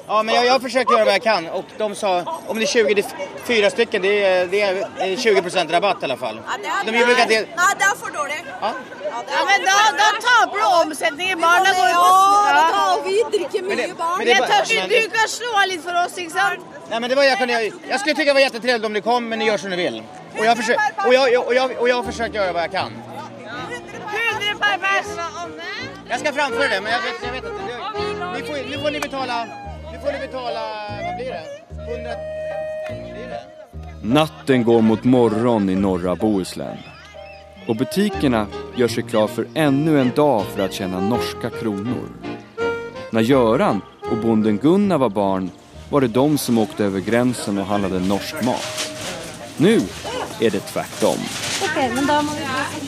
Ja, 0.07 0.23
men 0.23 0.35
jag, 0.35 0.45
jag 0.45 0.61
försöker 0.61 0.93
göra 0.93 1.05
vad 1.05 1.13
jag 1.13 1.23
kan 1.23 1.47
och 1.49 1.65
de 1.77 1.95
sa 1.95 2.41
om 2.47 2.57
det 2.57 2.63
är 2.63 2.67
20, 2.67 2.93
det 2.93 3.01
är 3.01 3.05
fyra 3.45 3.69
stycken, 3.69 4.01
det 4.01 4.23
är, 4.23 4.47
det 4.47 4.61
är 4.61 5.17
20 5.17 5.41
rabatt 5.73 5.97
i 6.01 6.05
alla 6.05 6.17
fall. 6.17 6.41
De 6.85 6.91
brukar 6.91 7.25
det. 7.27 7.39
Nej, 7.39 7.47
det 7.79 7.83
är 7.83 7.95
för 8.05 8.11
dåligt. 8.11 8.43
Ja. 8.61 8.71
Ja, 9.13 9.45
men 9.45 9.59
då, 9.61 9.97
då 9.97 10.21
tappar 10.27 10.57
du 10.57 10.89
omsättningen. 10.89 11.41
Barnen 11.41 11.73
går 11.75 11.87
ju 11.87 11.93
på... 11.93 11.99
Ja, 11.99 12.99
vi 13.05 13.37
dricker 13.37 13.61
Men 13.61 13.69
det- 13.69 13.75
mycket 13.75 13.97
barn. 13.97 14.17
men 14.17 14.25
det 14.25 14.31
är 14.31 14.39
Jag 14.39 14.49
bara- 14.49 14.59
törs 14.59 14.73
men- 14.75 14.89
du 14.89 15.09
kan 15.09 15.27
slå 15.27 15.47
lite 15.67 15.83
för 15.83 16.05
oss, 16.05 16.17
inte 16.17 16.33
sant? 16.33 16.59
Nej, 16.89 16.99
men 16.99 17.09
det 17.09 17.15
var 17.15 17.23
jag 17.23 17.37
kunde. 17.37 17.71
Jag 17.89 17.99
skulle 17.99 18.15
tycka 18.15 18.25
det 18.25 18.33
var 18.33 18.39
jättetrevligt 18.41 18.85
om 18.85 18.93
ni 18.93 19.01
kom, 19.01 19.29
men 19.29 19.39
ni 19.39 19.45
gör 19.45 19.57
som 19.57 19.69
ni 19.69 19.75
vill. 19.75 20.03
Och 20.39 20.45
jag, 20.45 20.57
försöker, 20.57 20.81
och 21.07 21.13
jag, 21.13 21.45
och 21.47 21.53
jag, 21.55 21.71
och 21.79 21.89
jag 21.89 22.05
försöker 22.05 22.33
göra 22.35 22.51
vad 22.53 22.63
jag 22.63 22.71
kan. 22.71 22.91
100 22.91 24.59
per 24.59 24.77
pers. 24.77 25.05
Jag 26.09 26.19
ska 26.19 26.33
framföra 26.33 26.67
det, 26.67 26.81
men 26.81 26.91
jag 26.91 26.99
vet, 27.01 27.13
jag 27.25 27.31
vet 27.31 27.43
inte. 27.43 27.63
Det, 27.67 28.39
ni 28.39 28.47
får, 28.47 28.69
nu 28.69 28.83
får 28.83 28.91
ni 28.91 28.99
betala, 28.99 29.45
nu 29.45 29.51
får 30.01 30.11
ni 30.11 30.19
betala, 30.19 30.61
vad 31.05 31.15
blir 31.15 31.25
det? 31.25 31.45
100, 31.93 32.09
blir 33.13 33.29
det? 33.29 33.41
Natten 34.03 34.63
går 34.63 34.81
mot 34.81 35.03
morgon 35.03 35.69
i 35.69 35.75
norra 35.75 36.15
Bohuslän. 36.15 36.77
Och 37.67 37.75
butikerna 37.75 38.47
gör 38.75 38.87
sig 38.87 39.03
klar 39.03 39.27
för 39.27 39.47
ännu 39.53 40.01
en 40.01 40.11
dag 40.15 40.43
för 40.45 40.63
att 40.65 40.73
tjäna 40.73 40.99
norska 40.99 41.49
kronor. 41.49 42.09
När 43.11 43.21
Göran 43.21 43.81
och 44.11 44.17
bonden 44.17 44.57
Gunnar 44.57 44.97
var 44.97 45.09
barn 45.09 45.49
var 45.89 46.01
det 46.01 46.07
de 46.07 46.37
som 46.37 46.57
åkte 46.57 46.85
över 46.85 46.99
gränsen 46.99 47.57
och 47.57 47.65
handlade 47.65 47.99
norsk 47.99 48.43
mat. 48.43 48.91
Nu 49.57 49.81
är 50.39 50.49
det 50.49 50.59
tvärtom. 50.59 51.17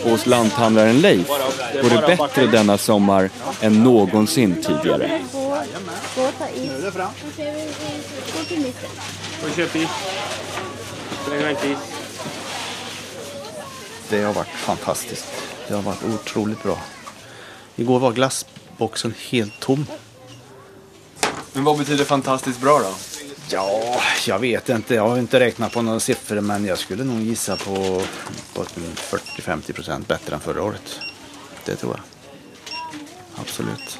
Vi... 0.03 0.09
Hos 0.09 0.25
lanthandlaren 0.25 1.01
Leif 1.01 1.27
går 1.27 2.01
det 2.01 2.17
bättre 2.17 2.47
denna 2.47 2.77
sommar 2.77 3.29
än 3.61 3.83
någonsin 3.83 4.55
tidigare. 4.55 5.21
Gå, 5.31 5.39
gå 6.15 6.21
och 6.21 6.33
ta 6.39 6.47
is. 6.49 6.69
Nu 6.69 6.77
är 6.77 6.81
det 6.81 6.91
fram. 6.91 7.11
Gå 8.37 8.43
till 8.47 8.59
mitten. 8.59 8.89
Får 9.39 9.47
du 9.47 9.55
köpa 9.55 9.77
is? 9.77 9.89
Lägg 11.29 11.49
inte 11.49 11.67
is. 11.67 11.77
Det 14.09 14.21
har 14.21 14.33
varit 14.33 14.47
fantastiskt. 14.47 15.25
Det 15.67 15.73
har 15.73 15.81
varit 15.81 16.03
otroligt 16.03 16.63
bra. 16.63 16.77
Igår 17.75 17.99
var 17.99 18.11
glassboxen 18.11 19.13
helt 19.29 19.59
tom. 19.59 19.85
Men 21.53 21.63
vad 21.63 21.77
betyder 21.77 22.05
fantastiskt 22.05 22.61
bra 22.61 22.79
då? 22.79 23.12
Ja, 23.49 24.01
jag 24.27 24.39
vet 24.39 24.69
inte. 24.69 24.95
Jag 24.95 25.07
har 25.07 25.17
inte 25.17 25.39
räknat 25.39 25.73
på 25.73 25.81
några 25.81 25.99
siffror 25.99 26.41
men 26.41 26.65
jag 26.65 26.77
skulle 26.77 27.03
nog 27.03 27.21
gissa 27.21 27.55
på, 27.57 28.01
på 28.53 28.63
40-50 28.63 29.73
procent 29.73 30.07
bättre 30.07 30.35
än 30.35 30.41
förra 30.41 30.63
året. 30.63 30.99
Det 31.65 31.75
tror 31.75 31.93
jag. 31.95 32.03
Absolut. 33.41 33.99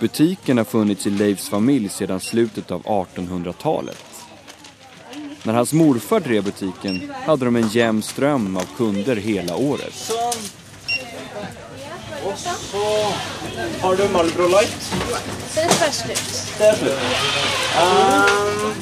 Butiken 0.00 0.58
har 0.58 0.64
funnits 0.64 1.06
i 1.06 1.10
Leifs 1.10 1.48
familj 1.48 1.88
sedan 1.88 2.20
slutet 2.20 2.70
av 2.70 2.82
1800-talet. 2.82 4.04
När 5.42 5.52
hans 5.52 5.72
morfar 5.72 6.20
drev 6.20 6.44
butiken 6.44 7.12
hade 7.26 7.44
de 7.44 7.56
en 7.56 7.68
jämn 7.68 8.02
ström 8.02 8.56
av 8.56 8.66
kunder 8.76 9.16
hela 9.16 9.56
året. 9.56 10.12
Och 12.32 12.38
så 12.38 12.48
har 13.80 13.96
du 13.96 14.08
Marlboro 14.08 14.48
Light. 14.48 14.94
Det 15.54 15.60
är 15.60 15.68
för 15.68 15.92
slut. 15.92 16.52
Det 16.58 16.64
är 16.64 16.74
slut. 16.74 16.98
Um, 17.82 18.74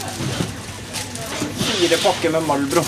fyra 1.59 1.97
packer 2.05 2.31
med 2.31 2.43
Marlboro. 2.43 2.83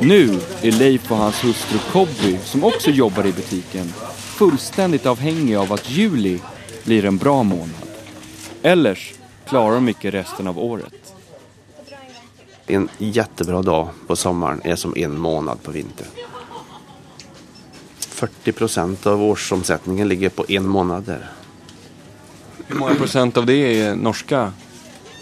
Nu 0.00 0.40
är 0.62 0.72
Leif 0.72 1.10
och 1.10 1.16
hans 1.16 1.44
hustru 1.44 1.78
Cobby, 1.92 2.38
som 2.44 2.64
också 2.64 2.90
jobbar 2.90 3.26
i 3.26 3.32
butiken, 3.32 3.92
fullständigt 4.18 5.06
avhängiga 5.06 5.60
av 5.60 5.72
att 5.72 5.90
juli 5.90 6.40
blir 6.84 7.04
en 7.04 7.16
bra 7.16 7.42
månad. 7.42 7.88
Ellers 8.62 9.14
klarar 9.46 9.74
de 9.74 9.88
inte 9.88 10.10
resten 10.10 10.46
av 10.46 10.58
året. 10.58 11.14
En 12.66 12.88
jättebra 12.98 13.62
dag 13.62 13.88
på 14.06 14.16
sommaren 14.16 14.60
är 14.64 14.76
som 14.76 14.94
en 14.96 15.18
månad 15.18 15.62
på 15.62 15.70
vintern. 15.70 16.08
40 18.18 18.52
procent 18.52 19.06
av 19.06 19.22
årsomsättningen 19.22 20.08
ligger 20.08 20.28
på 20.28 20.44
en 20.48 20.68
månad 20.68 21.02
där. 21.02 21.30
Hur 22.66 22.74
många 22.76 22.94
procent 22.94 23.36
av 23.36 23.46
det 23.46 23.54
är 23.54 23.94
norska? 23.94 24.52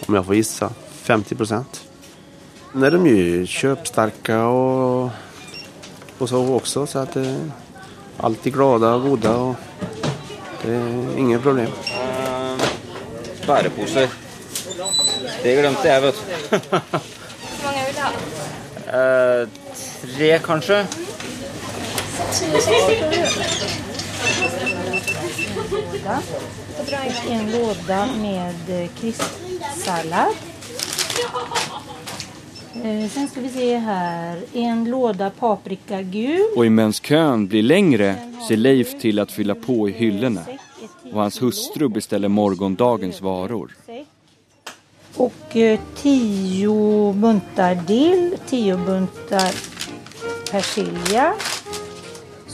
Om 0.07 0.15
jag 0.15 0.27
får 0.27 0.35
gissa, 0.35 0.71
50 1.03 1.35
procent. 1.35 1.85
När 2.73 2.91
de 2.91 3.07
är 3.07 3.11
ju 3.11 3.47
köpstarka 3.47 4.47
och, 4.47 5.11
och 6.19 6.29
så 6.29 6.55
också. 6.55 6.87
Så 6.87 6.99
att 6.99 7.17
är 7.17 7.51
alltid 8.17 8.53
glada 8.53 8.95
och 8.95 9.03
goda 9.03 9.37
och 9.37 9.57
det 10.63 10.73
är 10.73 11.19
inga 11.19 11.39
problem. 11.39 11.71
Bärepåse. 13.47 14.11
Det 15.43 15.57
glömde 15.57 15.89
jag 15.89 16.01
vet 16.01 16.15
Hur 16.51 16.71
många 17.65 17.85
vill 17.87 17.95
du 17.95 18.91
ha? 18.91 19.43
uh, 19.43 19.49
Tre 20.17 20.39
kanske? 20.39 20.87
Och 26.79 26.93
en 27.31 27.53
låda 27.53 28.09
med 28.21 28.83
eh, 28.83 28.91
kristsallad. 29.01 30.35
Eh, 32.85 33.11
sen 33.11 33.29
ska 33.29 33.41
vi 33.41 33.49
se 33.49 33.77
här. 33.79 34.43
En 34.53 34.85
låda 34.85 35.31
paprika 35.31 36.03
gul. 36.03 36.47
Och 36.57 36.73
medan 36.73 36.93
kön 36.93 37.47
blir 37.47 37.62
längre 37.62 38.17
ser 38.49 38.57
Leif 38.57 39.01
till 39.01 39.19
att 39.19 39.33
fylla 39.33 39.55
på 39.55 39.89
i 39.89 39.93
hyllorna. 39.93 40.43
Och 41.12 41.21
hans 41.21 41.43
hustru 41.43 41.89
beställer 41.89 42.29
morgondagens 42.29 43.21
varor. 43.21 43.77
Och 45.17 45.57
eh, 45.57 45.81
tio 46.03 47.12
buntar 47.12 47.75
dill, 47.75 48.37
tio 48.49 48.77
buntar 48.77 49.53
persilja, 50.51 51.35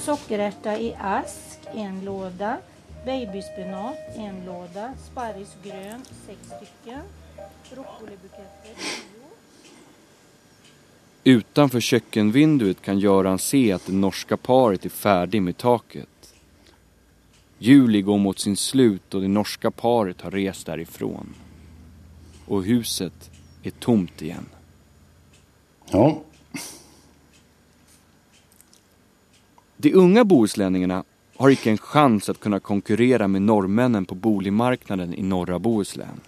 sockerärta 0.02 0.78
i 0.78 0.94
ask, 1.00 1.58
en 1.74 2.04
låda, 2.04 2.58
babyspenat, 3.06 3.96
en 4.16 4.44
låda, 4.46 4.94
sparrisgrön, 5.10 6.04
sex 6.26 6.38
stycken, 6.46 7.00
broccolibuketter, 7.70 8.74
tio. 8.76 9.22
Utanför 11.24 11.80
kökkenvinduet 11.80 12.82
kan 12.82 12.98
Göran 12.98 13.38
se 13.38 13.72
att 13.72 13.86
det 13.86 13.92
norska 13.92 14.36
paret 14.36 14.84
är 14.84 14.88
färdig 14.88 15.42
med 15.42 15.56
taket. 15.56 16.34
Juli 17.58 18.02
går 18.02 18.18
mot 18.18 18.38
sin 18.38 18.56
slut 18.56 19.14
och 19.14 19.20
det 19.20 19.28
norska 19.28 19.70
paret 19.70 20.20
har 20.20 20.30
rest 20.30 20.66
därifrån. 20.66 21.34
Och 22.46 22.64
huset 22.64 23.30
är 23.62 23.70
tomt 23.70 24.22
igen. 24.22 24.46
Ja. 25.90 26.22
De 29.82 29.94
unga 29.94 30.24
bohuslänningarna 30.24 31.04
har 31.36 31.50
icke 31.50 31.70
en 31.70 31.78
chans 31.78 32.28
att 32.28 32.40
kunna 32.40 32.60
konkurrera 32.60 33.28
med 33.28 33.42
norrmännen 33.42 34.04
på 34.04 34.14
boligmarknaden 34.14 35.14
i 35.14 35.22
norra 35.22 35.58
Bohuslän. 35.58 36.20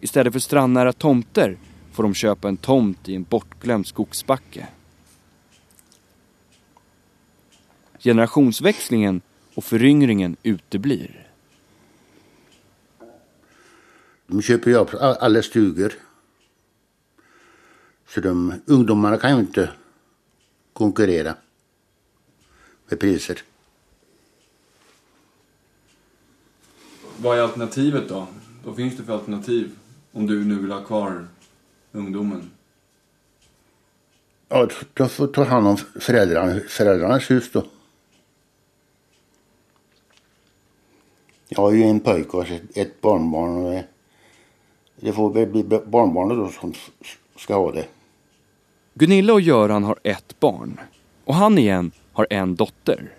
Istället 0.00 0.32
för 0.32 0.40
strandnära 0.40 0.92
tomter 0.92 1.58
får 1.92 2.02
de 2.02 2.14
köpa 2.14 2.48
en 2.48 2.56
tomt 2.56 3.08
i 3.08 3.14
en 3.14 3.22
bortglömd 3.22 3.86
skogsbacke. 3.86 4.68
Generationsväxlingen 7.98 9.20
och 9.54 9.64
föryngringen 9.64 10.36
uteblir. 10.42 11.28
De 14.26 14.42
köper 14.42 14.70
ju 14.70 14.76
upp 14.76 14.94
alla 15.00 15.42
stugor. 15.42 15.92
Så 18.08 18.20
de, 18.20 18.54
ungdomarna 18.66 19.16
kan 19.16 19.34
ju 19.34 19.40
inte 19.40 19.70
konkurrera 20.72 21.34
priser. 22.96 23.42
Vad 27.16 27.38
är 27.38 27.42
alternativet 27.42 28.08
då? 28.08 28.26
Vad 28.64 28.76
finns 28.76 28.96
det 28.96 29.02
för 29.02 29.12
alternativ? 29.12 29.70
Om 30.12 30.26
du 30.26 30.44
nu 30.44 30.54
vill 30.58 30.70
ha 30.72 30.84
kvar 30.84 31.26
ungdomen. 31.92 32.50
Ja, 34.48 34.68
de 34.94 35.08
får 35.08 35.26
ta 35.26 35.44
hand 35.44 35.66
om 35.66 35.76
föräldrarna, 35.76 36.60
föräldrarnas 36.68 37.30
hus 37.30 37.50
då. 37.52 37.64
Jag 41.48 41.58
har 41.62 41.72
ju 41.72 41.82
en 41.82 42.00
pojke 42.00 42.36
och 42.36 42.46
ett- 42.74 43.00
barnbarn. 43.00 43.64
Och 43.64 43.82
det- 45.00 45.12
får 45.12 45.30
väl 45.32 45.46
bli 45.48 45.62
barnbarnet 45.86 46.36
då 46.36 46.48
som 46.60 46.72
ska 47.36 47.54
ha 47.54 47.72
det. 47.72 47.86
Gunilla 48.94 49.32
och 49.32 49.40
Göran 49.40 49.84
har 49.84 49.98
ett 50.02 50.40
barn. 50.40 50.80
Och 51.24 51.34
han 51.34 51.58
igen 51.58 51.90
har 52.14 52.26
en 52.30 52.54
dotter. 52.54 53.12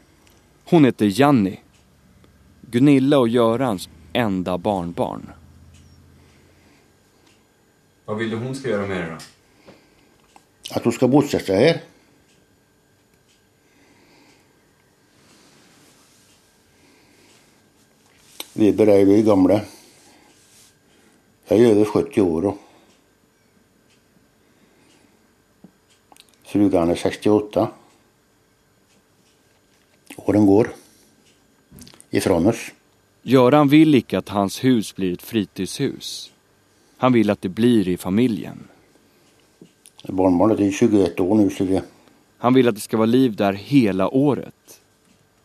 Hon 0.66 0.86
heter 0.86 1.20
Janni. 1.20 1.60
Gunilla 2.62 3.20
och 3.20 3.28
Görans 3.28 3.90
enda 4.14 4.58
barnbarn. 4.58 5.32
Vad 8.06 8.18
vill 8.18 8.30
du 8.30 8.36
hon 8.36 8.56
ska 8.56 8.70
göra 8.70 8.88
med 8.88 8.98
det 8.98 9.10
då? 9.10 9.18
Att 10.76 10.84
de 10.84 10.92
ska 10.92 11.08
bosätta 11.08 11.46
sig 11.46 11.56
här. 11.56 11.82
Vi 18.54 18.74
börjar 18.74 19.06
bli 19.06 19.22
gamla. 19.22 19.62
Jag 21.48 21.60
är 21.60 21.72
över 21.72 21.86
70 21.86 22.22
år. 22.22 22.58
Frugan 26.44 26.90
är 26.90 26.96
68. 26.96 27.72
Åren 30.16 30.46
går. 30.46 30.70
Ifrån 32.10 32.48
oss. 32.48 32.72
Göran 33.22 33.68
vill 33.68 33.96
icke 33.96 34.18
att 34.18 34.30
hans 34.30 34.64
hus 34.64 34.96
blir 34.96 35.14
ett 35.14 35.22
fritidshus. 35.22 36.32
Han 36.98 37.14
vill 37.14 37.30
att 37.30 37.42
det 37.42 37.50
blir 37.50 37.88
i 37.88 37.98
familjen. 37.98 38.68
Barnbarnet 40.04 40.60
är 40.60 40.72
21 40.72 41.20
år 41.20 41.36
nu 41.36 41.50
så 41.50 41.64
det... 41.64 41.84
Han 42.38 42.54
vill 42.54 42.68
att 42.68 42.76
det 42.76 42.82
ska 42.82 42.98
vara 42.98 43.06
liv 43.06 43.36
där 43.36 43.54
hela 43.54 44.10
året. 44.10 44.82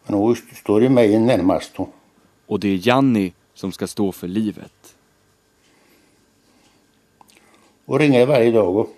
Men 0.07 0.15
hon 0.15 0.37
står 0.37 0.83
ju 0.83 0.89
mig 0.89 1.19
närmast. 1.19 1.75
då. 1.77 1.89
Och 2.47 2.61
det 2.61 2.69
är 2.69 2.89
Janni 2.89 3.33
som 3.55 3.73
ska 3.73 3.87
stå 3.87 4.13
för 4.13 4.29
livet. 4.29 4.95
Och 7.85 7.99
ringer 7.99 8.27
varje 8.27 8.51
dag 8.51 8.77
och 8.77 8.97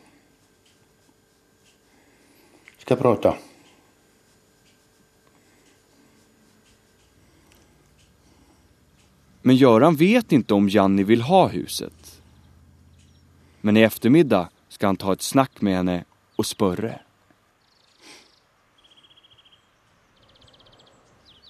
ska 2.79 2.97
prata. 2.97 3.35
Men 9.43 9.57
Göran 9.57 9.97
vet 9.97 10.33
inte 10.33 10.55
om 10.55 10.69
Janni 10.69 11.03
vill 11.03 11.23
ha 11.23 11.49
huset. 11.49 12.23
Men 13.61 13.77
i 13.77 13.81
eftermiddag 13.81 14.49
ska 14.69 14.87
han 14.87 14.97
ta 14.97 15.13
ett 15.13 15.23
snack 15.23 15.61
med 15.61 15.77
henne 15.77 16.05
och 16.37 16.47
Spörre. 16.47 17.01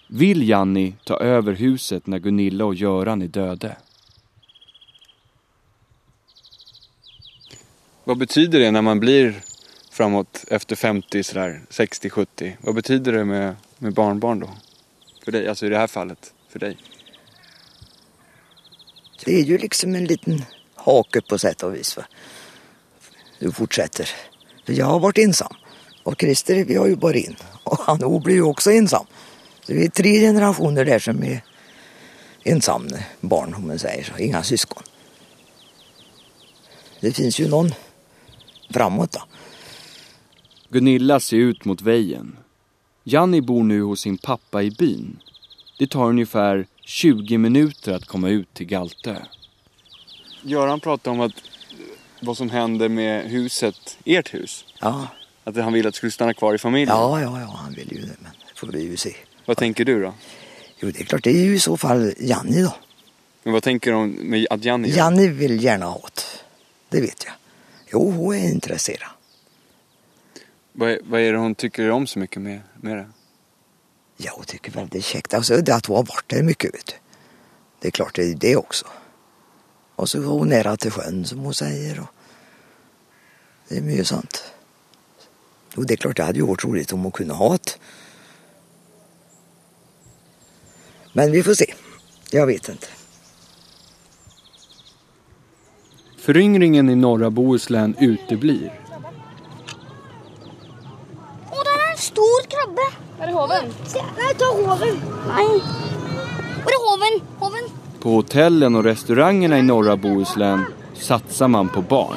Vill 0.07 0.48
Janni 0.48 0.94
ta 1.05 1.18
över 1.18 1.52
huset 1.52 2.07
när 2.07 2.18
Gunilla 2.18 2.64
och 2.64 2.74
Göran 2.74 3.22
är 3.22 3.28
döda? 3.28 3.72
Vad 8.05 8.18
betyder 8.18 8.61
det 8.61 8.70
när 8.70 8.83
man 8.83 9.00
blir 9.00 9.42
framåt 9.90 10.44
efter 10.48 10.76
50 10.76 11.22
sådär, 11.22 11.61
60-70? 11.70 12.52
Vad 12.61 12.74
betyder 12.74 13.12
det 13.12 13.24
med, 13.24 13.57
med 13.78 13.94
barnbarn 13.94 14.40
då? 14.40 14.50
För 15.24 15.33
dig, 15.33 15.48
alltså 15.48 15.66
i 15.66 15.68
det 15.68 15.78
här 15.78 15.87
fallet, 15.87 16.35
för 16.48 16.59
dig? 16.59 16.76
Det 19.25 19.41
är 19.41 19.45
ju 19.45 19.59
liksom 19.59 19.95
en 19.95 20.05
liten 20.05 20.45
hake 20.75 21.21
på 21.21 21.39
sätt 21.39 21.63
och 21.63 21.75
vis. 21.75 21.97
Va? 21.97 22.05
Du 23.39 23.53
fortsätter. 23.53 24.09
För 24.65 24.73
jag 24.73 24.87
har 24.87 25.01
varit 25.01 25.19
ensam. 25.19 25.53
Och 26.03 26.21
Christer, 26.21 26.65
vi 26.65 26.75
har 26.75 26.87
ju 26.87 26.97
bara 26.97 27.15
in. 27.15 27.37
Och 27.65 27.79
han 27.79 28.23
blir 28.23 28.35
ju 28.35 28.43
också 28.43 28.71
ensam. 28.71 29.07
Så 29.67 29.73
vi 29.73 29.85
är 29.85 29.89
tre 29.89 30.21
generationer 30.21 30.85
där 30.85 30.99
som 30.99 31.25
är 31.25 31.45
ensamma 32.45 32.99
barn 33.21 33.55
om 33.55 33.67
man 33.67 33.79
säger 33.79 34.05
så. 34.05 34.19
Inga 34.19 34.43
syskon. 34.43 34.83
Det 37.01 37.13
finns 37.13 37.41
ju 37.41 37.49
någon 37.49 37.75
framåt 38.71 39.13
då. 39.13 39.23
Gunilla 40.69 41.21
ser 41.21 41.37
ut 41.37 41.65
mot 41.65 41.83
vägen. 41.83 42.37
Janni 43.05 43.41
bor 43.41 43.65
nu 43.65 43.83
hos 43.83 44.01
sin 44.01 44.19
pappa 44.19 44.63
i 44.63 44.71
byn. 44.71 45.19
Det 45.79 45.87
tar 45.87 46.09
ungefär 46.09 46.67
20 46.85 47.38
minuter 47.38 47.92
att 47.92 48.05
komma 48.05 48.29
ut 48.29 48.55
till 48.55 48.66
Galtö. 48.66 49.16
Göran 50.42 50.81
pratade 50.81 51.14
om 51.14 51.21
att 51.21 51.33
vad 52.21 52.37
som 52.37 52.51
händer 52.51 52.88
med 52.88 53.31
huset, 53.31 53.99
ert 54.05 54.35
hus. 54.35 54.64
Ja. 54.81 55.09
Att 55.45 55.57
han 55.57 55.73
ville 55.73 55.88
att 55.88 55.95
det 55.95 55.97
skulle 55.97 56.12
stanna 56.12 56.35
kvar 56.35 56.55
i 56.55 56.59
familjen. 56.59 56.88
Ja, 56.97 57.21
ja, 57.21 57.40
ja, 57.40 57.47
han 57.47 57.73
vill 57.73 57.92
ju 57.92 58.01
det. 58.01 58.16
Men 58.21 58.31
det 58.49 58.55
får 58.59 58.66
vi 58.66 58.83
ju 58.83 58.97
se. 58.97 59.16
Vad 59.47 59.57
tänker 59.57 59.85
du 59.85 60.03
då? 60.03 60.14
Jo, 60.81 60.90
det 60.90 61.01
är 61.01 61.05
klart, 61.05 61.25
det 61.25 61.31
är 61.31 61.45
ju 61.45 61.55
i 61.55 61.61
så 61.61 61.77
fall 61.77 62.12
Janni 62.18 62.62
då. 62.62 62.75
Men 63.42 63.53
vad 63.53 63.62
tänker 63.62 63.90
du 63.90 63.97
om 63.97 64.11
med 64.11 64.47
att 64.51 64.64
Janni 64.64 64.88
gör? 64.88 64.97
Janni 64.97 65.29
vill 65.29 65.64
gärna 65.64 65.87
ha 65.87 66.01
det. 66.14 66.23
Det 66.97 67.03
vet 67.03 67.25
jag. 67.25 67.35
Jo, 67.92 68.11
hon 68.11 68.35
är 68.37 68.49
intresserad. 68.53 69.09
Vad, 70.73 70.90
är- 70.90 71.01
vad 71.05 71.21
är 71.21 71.33
det 71.33 71.38
hon 71.38 71.55
tycker 71.55 71.90
om 71.90 72.07
så 72.07 72.18
mycket 72.18 72.42
med, 72.42 72.61
med 72.81 72.97
det? 72.97 73.07
Ja, 74.25 74.33
jag 74.37 74.47
tycker 74.47 74.73
väldigt 74.73 75.05
käckt. 75.05 75.35
Alltså, 75.35 75.57
det 75.57 75.75
att 75.75 75.87
hon 75.87 75.97
har 75.97 76.05
varit 76.05 76.29
där 76.29 76.43
mycket, 76.43 76.75
vet 76.75 76.87
du. 76.87 76.95
Det 77.81 77.89
är 77.89 77.93
klart 77.93 78.14
det 78.14 78.23
är 78.23 78.35
det 78.35 78.57
också. 78.57 78.87
Och 79.97 80.09
så 80.09 80.20
går 80.20 80.39
hon 80.39 80.49
nära 80.49 80.77
till 80.77 80.91
sjön, 80.91 81.25
som 81.25 81.39
hon 81.39 81.55
säger. 81.55 82.01
Och 82.01 82.07
det 83.68 83.77
är 83.77 83.83
mycket 83.83 84.07
sånt. 84.07 84.45
Och 85.77 85.87
det 85.87 85.95
är 85.95 85.97
klart, 85.97 86.16
det 86.16 86.23
hade 86.23 86.39
ju 86.39 86.47
varit 86.47 86.64
roligt 86.64 86.93
om 86.93 87.03
hon 87.03 87.12
kunde 87.12 87.35
ha 87.35 87.53
det. 87.53 87.79
Men 91.12 91.33
vi 91.33 91.43
får 91.43 91.55
se. 91.55 91.75
Jag 92.31 92.47
vet 92.47 92.68
inte. 92.68 92.87
Föryngringen 96.18 96.91
i 96.91 96.95
norra 96.95 97.31
Bohuslän 97.31 97.97
uteblir. 98.01 98.82
hoven. 103.43 103.64
Nej, 103.95 104.34
ta 104.38 104.45
hoven. 104.45 105.01
Nej. 105.28 105.62
Vadå 106.64 106.78
hoven? 106.90 107.28
Hoven? 107.38 107.64
På 108.01 108.11
hotellen 108.11 108.74
och 108.74 108.84
restaurangerna 108.84 109.59
i 109.59 109.62
norra 109.62 109.97
Bohuslän 109.97 110.64
satsar 110.95 111.49
man 111.49 111.68
på 111.68 111.82
barn. 111.82 112.16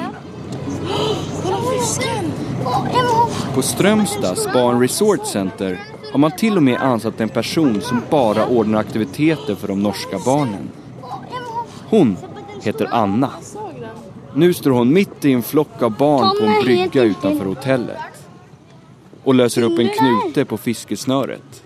På 3.54 3.62
Strömstads 3.62 4.52
Barn 4.52 4.80
Resort 4.80 5.26
Center 5.26 5.80
har 6.12 6.18
man 6.18 6.30
till 6.30 6.56
och 6.56 6.62
med 6.62 6.80
ansatt 6.80 7.20
en 7.20 7.28
person 7.28 7.80
som 7.80 8.02
bara 8.10 8.46
ordnar 8.46 8.78
aktiviteter 8.78 9.54
för 9.54 9.68
de 9.68 9.82
norska 9.82 10.18
barnen. 10.24 10.70
Hon 11.88 12.16
heter 12.62 12.88
Anna. 12.92 13.30
Nu 14.34 14.54
står 14.54 14.70
hon 14.70 14.92
mitt 14.92 15.24
i 15.24 15.32
en 15.32 15.42
flock 15.42 15.82
av 15.82 15.96
barn 15.96 16.30
på 16.40 16.46
en 16.46 16.64
brygga 16.64 17.02
utanför 17.02 17.44
hotellet. 17.44 18.15
Och 19.26 19.34
löser 19.34 19.62
upp 19.62 19.78
en 19.78 19.88
knute 19.88 20.44
på 20.44 20.58
fiskesnöret. 20.58 21.62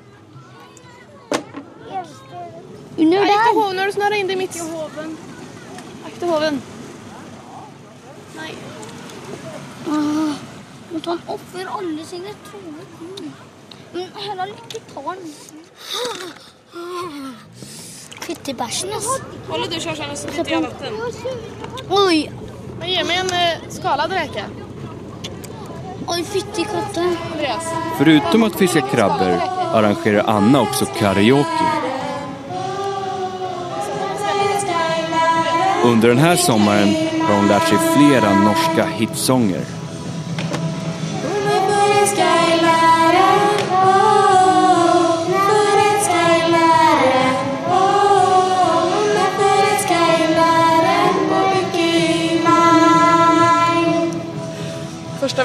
Akta 2.93 3.05
där. 3.05 3.55
hoven 3.55 3.77
när 3.77 3.87
du 3.87 3.93
snurrar 3.93 4.15
in 4.15 4.27
dig 4.27 4.37
mitt 4.37 4.57
i 4.57 4.59
hoven. 4.59 5.17
Akta 6.07 6.27
hoven. 6.27 6.63
Nej. 8.37 8.55
Ah, 9.89 10.35
Nå 10.93 11.01
tar 11.01 11.11
han 11.11 11.21
offer 11.27 11.67
alle 11.67 12.05
sine 12.05 12.29
troer. 12.51 12.85
Mm. 13.01 13.33
Men 13.93 14.23
heller 14.23 14.47
lykke 14.47 14.81
ta 14.95 15.03
den. 15.03 15.35
Fyttebæsjen, 18.21 18.93
ass. 18.93 19.21
Håller 19.49 19.67
du 19.67 19.81
Shashan 19.81 20.17
så 20.17 20.29
inte 20.29 20.51
jag 20.51 20.61
vatten? 20.61 20.95
Oj, 21.91 22.33
Men 22.79 22.91
ge 22.91 23.05
mig 23.05 23.17
en 23.17 23.27
eh, 23.31 23.69
skalad 23.69 24.13
räka. 24.13 24.45
Oj. 26.11 26.25
Andreas. 27.33 27.65
Förutom 27.99 28.43
att 28.43 28.57
fiska 28.57 28.81
krabbor 28.81 29.41
arrangerar 29.75 30.25
Anna 30.27 30.61
också 30.61 30.85
karaoke. 30.85 31.65
Under 35.85 36.09
den 36.09 36.19
här 36.19 36.37
sommaren 36.37 36.89
har 37.23 37.37
hon 37.37 37.49
lärt 37.49 37.69
sig 37.69 37.79
flera 37.79 38.35
norska 38.35 38.85
hitsånger. 38.85 39.80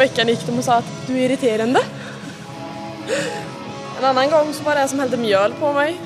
Veckan 0.05 0.27
gick 0.27 0.45
de 0.45 0.57
och 0.57 0.63
sa 0.63 0.73
att 0.73 1.07
du 1.07 1.13
är 1.13 1.25
irriterande. 1.25 1.79
En 3.99 4.05
annan 4.05 4.29
gång 4.29 4.53
så 4.53 4.63
var 4.63 4.75
det 4.75 4.81
en 4.81 4.89
som 4.89 4.99
hällde 4.99 5.17
mjöl 5.17 5.53
på 5.59 5.73
mig. 5.73 5.99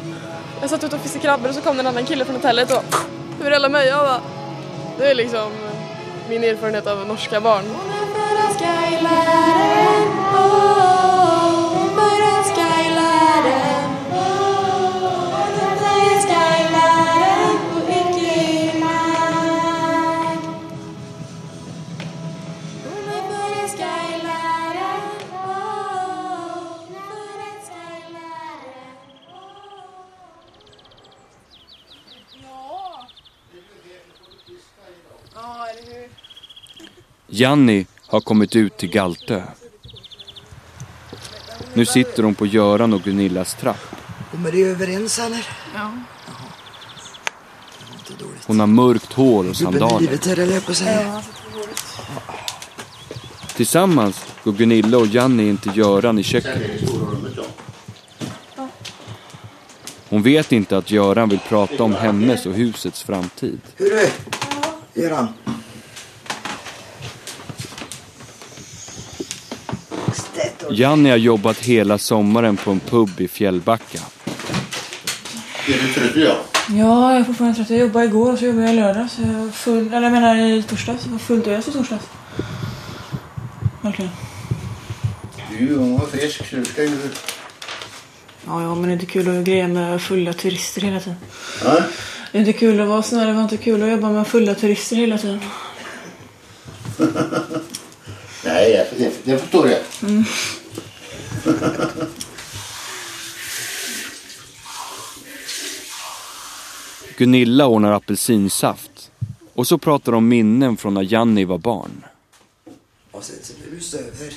Jag 0.61 0.69
satt 0.69 0.83
ute 0.83 0.95
och 0.95 1.01
fiskade 1.01 1.23
krabbor 1.23 1.49
och 1.49 1.55
så 1.55 1.61
kom 1.61 1.77
det 1.77 1.81
en 1.81 1.87
annan 1.87 2.05
kille 2.05 2.25
från 2.25 2.35
hotellet 2.35 2.71
och 2.71 2.83
hur 3.41 3.51
alla 3.51 3.69
mig 3.69 3.87
jag 3.87 4.05
bara, 4.05 4.21
Det 4.97 5.11
är 5.11 5.15
liksom 5.15 5.51
min 6.29 6.43
erfarenhet 6.43 6.87
av 6.87 7.07
norska 7.07 7.41
barn. 7.41 7.65
Janni 37.39 37.85
har 38.07 38.21
kommit 38.21 38.55
ut 38.55 38.77
till 38.77 38.89
Galtö. 38.89 39.43
Nu 41.73 41.85
sitter 41.85 42.23
hon 42.23 42.35
på 42.35 42.45
Göran 42.45 42.93
och 42.93 43.01
Gunillas 43.01 43.55
trapp. 43.55 43.95
Kommer 44.31 44.51
ni 44.51 44.61
överens 44.61 45.19
eller? 45.19 45.47
Ja. 45.75 45.91
Hon 48.45 48.59
har 48.59 48.67
mörkt 48.67 49.13
hår 49.13 49.49
och 49.49 49.55
sandaler. 49.55 49.99
livet 49.99 50.25
här 50.25 50.39
eller 50.39 50.53
jag 50.53 50.65
på 50.65 50.71
att 50.71 50.77
säga. 50.77 51.23
Tillsammans 53.55 54.25
går 54.43 54.51
Gunilla 54.51 54.97
och 54.97 55.07
Janni 55.07 55.49
in 55.49 55.57
till 55.57 55.77
Göran 55.77 56.19
i 56.19 56.23
köket. 56.23 56.81
Hon 60.09 60.21
vet 60.21 60.51
inte 60.51 60.77
att 60.77 60.91
Göran 60.91 61.29
vill 61.29 61.39
prata 61.39 61.83
om 61.83 61.93
hennes 61.93 62.45
och 62.45 62.53
husets 62.53 63.03
framtid. 63.03 63.59
Hörru, 63.77 64.07
Göran. 64.93 65.27
Janni 70.71 71.09
har 71.09 71.17
jobbat 71.17 71.57
hela 71.57 71.97
sommaren 71.97 72.57
på 72.57 72.71
en 72.71 72.79
pub 72.79 73.21
i 73.21 73.27
Fjällbacka. 73.27 73.99
Är 75.67 75.73
du 75.73 75.93
trött 75.93 76.15
idag? 76.15 76.37
Ja, 76.69 77.11
jag 77.11 77.19
är 77.19 77.23
fortfarande 77.23 77.55
trött. 77.55 77.69
Jag 77.69 77.79
jobbade 77.79 78.05
igår 78.05 78.33
och 78.33 78.39
så 78.39 78.45
jobbade 78.45 78.63
jag 78.65 78.73
i 78.73 78.75
lördags. 78.75 79.17
Jag 79.19 79.33
var 79.33 79.51
full, 79.51 79.87
eller 79.87 80.01
jag 80.01 80.11
menar 80.11 80.35
i 80.35 80.63
torsdags. 80.63 81.05
Jag 81.05 81.11
var 81.11 81.19
fullt 81.19 81.47
ös 81.47 81.67
i 81.67 81.71
torsdags. 81.71 82.05
Verkligen. 83.81 84.11
Du 85.59 85.73
var 85.73 86.05
frisk 86.05 86.49
så 86.49 86.55
du 86.55 86.65
ska 86.65 86.83
ju... 86.83 86.97
Ja, 88.45 88.61
ja, 88.61 88.75
men 88.75 88.83
det 88.83 88.89
är 88.89 88.93
inte 88.93 89.05
kul 89.05 89.39
att 89.39 89.43
greja 89.45 89.67
med 89.67 90.01
fulla 90.01 90.33
turister 90.33 90.81
hela 90.81 90.99
tiden. 90.99 91.17
Ja? 91.63 91.83
Det 92.31 92.37
är 92.37 92.39
inte 92.39 92.53
kul 92.53 92.81
att 92.81 92.87
vara 92.87 93.03
snäll. 93.03 93.27
Det 93.27 93.33
var 93.33 93.43
inte 93.43 93.57
kul 93.57 93.83
att 93.83 93.89
jobba 93.89 94.09
med 94.09 94.27
fulla 94.27 94.55
turister 94.55 94.95
hela 94.95 95.17
tiden. 95.17 95.39
Nej, 98.45 98.71
jag, 98.71 98.85
det, 98.97 99.11
det 99.23 99.37
förstår 99.37 99.69
jag. 99.69 99.79
Mm. 100.09 100.25
Gunilla 107.17 107.67
ordnar 107.67 107.91
apelsinsaft. 107.91 109.11
Och 109.53 109.67
så 109.67 109.77
pratar 109.77 110.11
de 110.11 110.17
om 110.17 110.27
minnen 110.27 110.77
från 110.77 110.93
när 110.93 111.13
Janni 111.13 111.45
var 111.45 111.57
barn. 111.57 112.05
Och 113.11 113.23
sen 113.23 113.35
så 113.43 113.53
blev 113.53 113.71
du 113.75 113.81
stöver. 113.81 114.33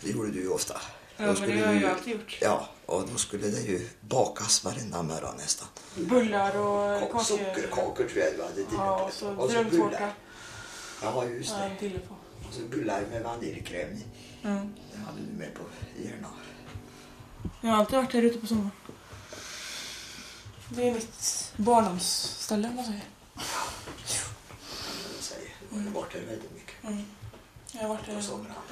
Det 0.00 0.10
gjorde 0.10 0.30
du 0.30 0.40
ju 0.40 0.48
ofta. 0.48 0.74
Ja, 1.16 1.26
men 1.26 1.36
skulle 1.36 1.54
det 1.54 1.66
har 1.66 1.72
jag 1.72 1.82
ju 1.82 1.86
alltid 1.88 2.12
gjort. 2.12 2.38
Ja, 2.40 2.68
och 2.86 3.08
då 3.12 3.18
skulle 3.18 3.46
det 3.48 3.60
ju 3.60 3.88
bakas 4.00 4.64
varenda 4.64 5.02
morgon 5.02 5.34
nästan. 5.38 5.68
Bullar 5.96 6.56
och 6.56 7.00
kakor. 7.00 7.22
Sockerkakor 7.24 8.04
tror 8.04 8.18
jag 8.18 8.34
du 8.36 8.42
hade 8.42 8.54
till. 8.54 8.64
Ja, 8.72 9.02
och 9.04 9.12
så 9.12 9.28
Och 9.28 9.50
så 9.50 9.56
drömtårta. 9.56 10.08
Ja, 11.02 11.24
just 11.26 11.50
Ja, 11.50 11.56
det. 11.58 11.64
en 11.64 11.76
till 11.76 11.98
på. 12.08 12.14
Och 12.52 12.58
så 12.58 12.76
bullar 12.76 13.02
med 13.10 13.22
vaniljkräm 13.22 13.88
i. 13.88 14.04
Mm. 14.46 14.74
Det 14.92 14.98
hade 15.06 15.18
du 15.32 15.38
med 15.38 15.54
på 15.54 15.62
hjärnan. 16.04 16.30
Jag 17.60 17.70
har 17.70 17.76
alltid 17.76 17.96
varit 17.96 18.12
här 18.12 18.22
ute 18.22 18.38
på 18.38 18.46
sommaren. 18.46 18.70
Det 20.68 20.88
är 20.88 20.94
mitt 20.94 21.52
barndomsställe 21.56 22.68
om 22.68 22.76
man 22.76 22.84
säger. 22.84 23.02
Du 25.70 25.76
har 25.76 25.90
varit 25.94 26.14
här 26.14 26.20
väldigt 26.20 26.54
mycket. 26.54 26.84
Mm. 26.84 27.04
Jag 27.72 27.80
har 27.80 27.88
varit 27.88 28.06
där. 28.06 28.22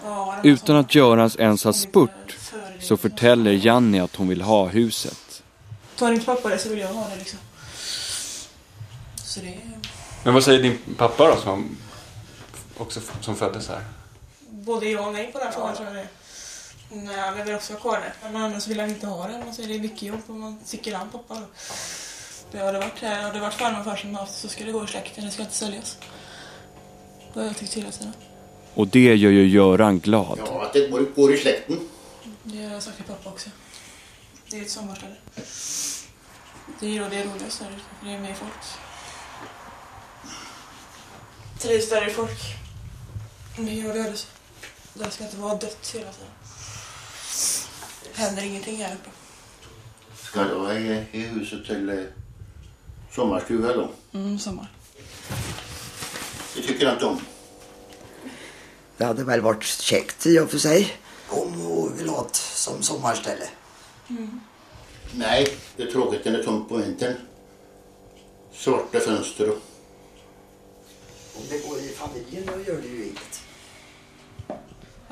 Ja, 0.04 0.40
Utan 0.44 0.76
att 0.76 0.94
Görans 0.94 1.36
ens 1.36 1.64
har 1.64 1.72
spurt 1.72 2.38
så 2.80 2.96
förtäller 2.96 3.52
Janni 3.52 4.00
att 4.00 4.16
hon 4.16 4.28
vill 4.28 4.42
ha 4.42 4.66
huset. 4.66 5.42
Tar 5.96 6.12
inte 6.12 6.26
pappa 6.26 6.48
det 6.48 6.58
så 6.58 6.68
vill 6.68 6.78
jag 6.78 6.88
ha 6.88 7.08
det 7.08 7.16
liksom. 7.16 7.38
Så 9.16 9.40
det 9.40 9.48
är 9.48 9.60
Men 10.24 10.34
vad 10.34 10.44
säger 10.44 10.62
din 10.62 10.78
pappa 10.96 11.28
då 11.28 11.36
som, 11.36 11.76
också, 12.80 13.00
som 13.20 13.36
föddes 13.36 13.68
här? 13.68 13.84
både 14.50 14.88
ja 14.88 15.06
och 15.06 15.12
nej 15.12 15.32
på 15.32 15.38
den 15.38 15.46
här 15.46 15.54
frågan 15.54 15.76
tror 15.76 15.88
jag 15.88 15.96
det. 15.96 16.08
Nej, 16.92 17.18
han 17.18 17.44
vill 17.46 17.54
också 17.54 17.72
ha 17.72 17.80
kvar 17.80 18.00
det. 18.00 18.12
Men 18.22 18.42
annars 18.42 18.68
vill 18.68 18.80
han 18.80 18.88
inte 18.88 19.06
ha 19.06 19.28
det. 19.28 19.38
Man 19.38 19.54
säger 19.54 19.68
det 19.68 19.74
är 19.74 19.80
mycket 19.80 20.02
jobb 20.02 20.20
och 20.26 20.34
man 20.34 20.58
tycker 20.66 20.94
an 20.94 21.08
pappa 21.12 21.34
då. 21.34 21.46
Det 22.52 22.58
har 22.58 22.72
det 22.72 22.78
varit 22.78 22.98
här, 22.98 23.22
har 23.22 23.32
det 23.32 23.40
varit 23.40 23.54
farmor 23.54 23.78
och 23.78 23.84
farsan 23.84 24.00
som 24.00 24.14
har 24.14 24.20
haft 24.20 24.38
så 24.38 24.48
ska 24.48 24.64
det 24.64 24.72
gå 24.72 24.84
i 24.84 24.86
släkten, 24.86 25.24
det 25.24 25.30
ska 25.30 25.42
inte 25.42 25.54
säljas. 25.54 25.98
Det 27.34 27.40
har 27.40 27.46
jag 27.46 27.56
tyckt 27.56 27.74
hela 27.74 27.90
tiden. 27.90 28.12
Och 28.74 28.88
det 28.88 29.14
gör 29.14 29.30
ju 29.30 29.48
Göran 29.48 30.00
glad. 30.00 30.40
Ja, 30.46 30.62
att 30.64 30.72
det 30.72 30.88
går, 31.16 31.34
i 31.34 31.38
släkten. 31.38 31.88
Det 32.42 32.64
har 32.64 32.72
jag 32.72 32.82
sagt 32.82 32.96
till 32.96 33.04
pappa 33.04 33.30
också. 33.30 33.50
Det 34.50 34.58
är 34.58 34.62
ett 34.62 34.70
sommarställe. 34.70 35.14
Det 36.80 36.96
är, 36.96 37.10
det 37.10 37.16
är 37.16 37.24
roligast 37.24 37.62
ute, 37.62 37.70
för 38.00 38.06
det 38.06 38.12
är 38.12 38.18
mer 38.20 38.34
folk. 38.34 38.52
Trivs 41.58 41.90
där 41.90 42.02
är 42.02 42.10
folk. 42.10 42.60
Det 43.66 43.80
är 43.80 43.94
rörelse. 43.94 44.26
Det 44.94 45.10
ska 45.10 45.24
inte 45.24 45.36
vara 45.36 45.54
dött 45.54 45.92
hela 45.94 46.12
tiden. 46.12 46.30
Händer 48.14 48.42
ingenting 48.42 48.76
här 48.76 48.94
uppe. 48.94 49.10
Ska 50.16 50.44
du 50.44 50.54
ha 50.54 50.74
i, 50.74 51.06
i 51.12 51.20
huset 51.20 51.66
till 51.66 51.88
eh, 51.88 52.04
sommarstuga 53.12 53.72
då? 53.72 53.90
Mm, 54.12 54.38
sommar. 54.38 54.72
Det 56.54 56.62
tycker 56.62 56.84
jag 56.84 56.94
inte 56.94 57.04
om. 57.04 57.20
Det 58.96 59.04
hade 59.04 59.24
väl 59.24 59.40
varit 59.40 59.64
käckt 59.64 60.26
i 60.26 60.38
och 60.38 60.50
för 60.50 60.58
sig. 60.58 60.96
Om 61.28 61.54
hon 61.54 61.96
vill 61.96 62.08
ha 62.08 62.22
det 62.22 62.36
som 62.36 62.82
sommarställe. 62.82 63.48
Mm. 64.08 64.40
Nej, 65.14 65.56
det 65.76 65.82
är 65.82 65.92
tråkigt 65.92 66.24
när 66.24 66.32
det 66.32 66.38
är 66.38 66.44
tomt 66.44 66.68
på 66.68 66.76
vintern. 66.76 67.14
Svarta 68.52 69.00
fönster 69.00 69.50
och... 69.50 69.58
Om 71.36 71.42
det 71.48 71.68
går 71.68 71.78
i 71.78 71.88
familjen 71.88 72.46
då 72.46 72.72
gör 72.72 72.80
det 72.82 72.88
ju 72.88 73.04
inget. 73.04 73.39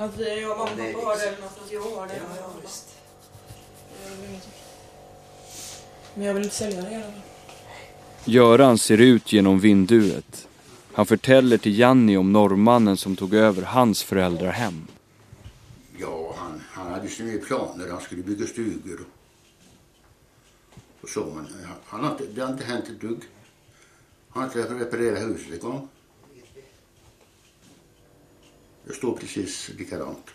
Att 0.00 0.18
vi, 0.18 0.40
jag 0.40 0.50
och 0.50 0.58
mamma 0.58 0.70
och 0.70 0.94
pappa 0.94 1.06
har 1.06 1.16
det 1.16 1.26
eller 1.26 1.40
något, 1.40 1.58
att 1.64 1.72
jag 1.72 1.80
har 1.80 2.06
det. 2.06 2.14
Ja, 2.16 2.36
ja, 2.40 2.50
visst. 2.62 2.88
Men 6.14 6.26
jag 6.26 6.34
vill 6.34 6.42
inte 6.42 6.56
sälja 6.56 6.82
det 6.82 6.90
i 6.90 6.94
alla 6.94 7.04
fall. 7.04 7.20
Göran 8.24 8.78
ser 8.78 8.98
ut 9.00 9.32
genom 9.32 9.60
vinduet. 9.60 10.48
Han 10.92 11.06
förtäller 11.06 11.58
till 11.58 11.78
Janni 11.78 12.16
om 12.16 12.32
norrmannen 12.32 12.96
som 12.96 13.16
tog 13.16 13.34
över 13.34 13.62
hans 13.62 14.02
föräldrahem. 14.02 14.86
Ja, 15.96 16.34
han, 16.36 16.62
han 16.70 16.92
hade 16.92 17.08
sina 17.08 17.44
planer. 17.44 17.88
Han 17.90 18.00
skulle 18.00 18.22
bygga 18.22 18.46
stugor. 18.46 19.00
Och 21.00 21.08
så, 21.08 21.24
men 21.24 21.46
han, 21.64 21.76
han 21.84 22.04
har 22.04 22.10
inte, 22.10 22.24
det 22.26 22.40
har 22.40 22.52
inte 22.52 22.64
hänt 22.64 22.84
ett 22.88 23.00
dugg. 23.00 23.22
Han 24.28 24.42
har 24.42 24.60
inte 24.60 24.74
reparerat 24.74 25.22
huset 25.22 25.52
en 25.52 25.58
gång. 25.58 25.88
Det 28.88 28.94
står 28.94 29.16
precis 29.16 29.70
likadant. 29.78 30.30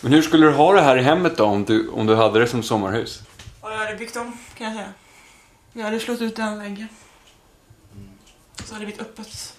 Men 0.00 0.12
hur 0.12 0.22
skulle 0.22 0.46
du 0.46 0.52
ha 0.52 0.72
det 0.72 0.80
här 0.80 0.96
i 0.96 1.02
hemmet 1.02 1.36
då 1.36 1.44
om 1.44 1.64
du, 1.64 1.88
om 1.88 2.06
du 2.06 2.14
hade 2.14 2.40
det 2.40 2.46
som 2.46 2.62
sommarhus? 2.62 3.22
Ja, 3.62 3.70
jag 3.70 3.78
hade 3.78 3.96
byggt 3.96 4.16
om 4.16 4.38
kan 4.54 4.66
jag 4.66 4.76
säga. 4.76 4.92
Jag 5.72 5.84
hade 5.84 6.00
slått 6.00 6.20
ut 6.20 6.36
den 6.36 6.58
väggen. 6.58 6.88
Så 8.64 8.74
hade 8.74 8.86
det 8.86 8.86
blivit 8.86 9.00
öppet. 9.00 9.54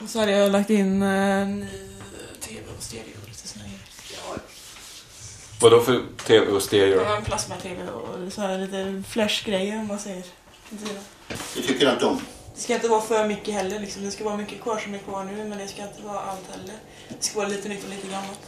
Och 0.00 0.08
så 0.08 0.20
hade 0.20 0.32
jag 0.32 0.52
lagt 0.52 0.70
in 0.70 1.02
eh, 1.02 1.46
ny 1.46 1.68
tv 2.40 2.60
och 2.76 2.82
stereo 2.82 3.16
och 3.22 3.28
lite 3.28 3.48
såna 3.48 3.64
grejer. 3.64 3.80
Vadå 5.60 5.80
för 5.80 6.02
tv 6.26 6.46
och 6.46 6.62
stereo? 6.62 7.02
Ja, 7.02 7.16
en 7.16 7.24
plasma-tv 7.24 7.88
och 7.88 8.32
så 8.32 8.40
här 8.40 8.58
lite 8.58 9.02
flash-grejer 9.08 9.78
om 9.78 9.86
man 9.86 9.98
säger. 9.98 10.24
Det 11.54 11.62
tycker 11.62 11.84
jag 11.84 11.94
inte 11.94 12.06
om. 12.06 12.20
Det 12.54 12.60
ska 12.60 12.74
inte 12.74 12.88
vara 12.88 13.00
för 13.00 13.28
mycket 13.28 13.54
heller 13.54 13.80
liksom. 13.80 14.04
Det 14.04 14.10
ska 14.10 14.24
vara 14.24 14.36
mycket 14.36 14.62
kvar 14.62 14.78
som 14.78 14.94
är 14.94 14.98
kvar 14.98 15.24
nu 15.24 15.44
men 15.44 15.58
det 15.58 15.68
ska 15.68 15.82
inte 15.82 16.02
vara 16.02 16.20
allt 16.20 16.50
heller. 16.50 16.74
Det 17.08 17.24
ska 17.24 17.38
vara 17.38 17.48
lite 17.48 17.68
nytt 17.68 17.84
och 17.84 17.90
lite 17.90 18.06
gammalt. 18.06 18.40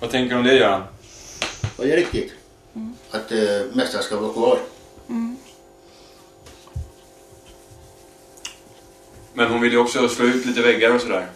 Vad 0.00 0.10
tänker 0.10 0.34
du 0.34 0.38
om 0.38 0.44
det 0.44 0.54
Göran? 0.54 0.84
Ja, 1.78 1.84
det 1.84 1.92
är 1.92 1.96
riktigt. 1.96 2.32
Att 3.10 3.28
det 3.28 3.60
eh, 3.60 3.76
mesta 3.76 4.02
ska 4.02 4.20
vara 4.20 4.32
kvar. 4.32 4.58
Mm. 5.08 5.36
Men 9.32 9.50
hon 9.50 9.60
vill 9.60 9.72
ju 9.72 9.78
också 9.78 10.08
slå 10.08 10.26
ut 10.26 10.46
lite 10.46 10.62
väggar 10.62 10.94
och 10.94 11.00
sådär. 11.00 11.26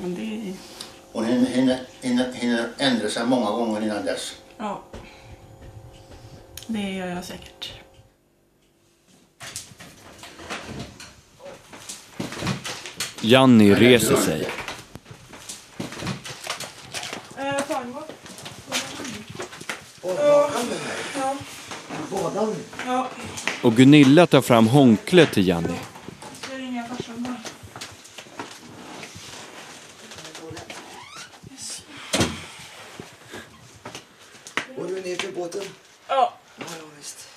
Men 0.00 0.14
det... 0.14 0.54
Hon 1.12 1.24
hinner, 1.24 1.46
hinner, 1.46 1.78
hinner, 2.00 2.32
hinner 2.32 2.68
ändra 2.78 3.08
sig 3.10 3.26
många 3.26 3.50
gånger 3.50 3.82
innan 3.82 4.04
dess. 4.04 4.34
Ja. 4.58 4.82
Det 6.66 6.90
gör 6.90 7.06
jag 7.06 7.24
säkert. 7.24 7.77
Janni 13.20 13.74
reser 13.74 14.16
sig. 14.16 14.48
Och 23.62 23.76
Gunilla 23.76 24.26
tar 24.26 24.40
fram 24.40 24.66
hånklet 24.66 25.32
till 25.32 25.48
Janni. 25.48 25.78
Och 34.76 34.86
du 34.88 35.00
ner 35.00 35.16
till 35.16 35.34
båten? 35.34 35.62
Ja. 36.08 36.34
Ja, 36.56 36.64
ja 36.78 36.84
visst. 36.98 37.28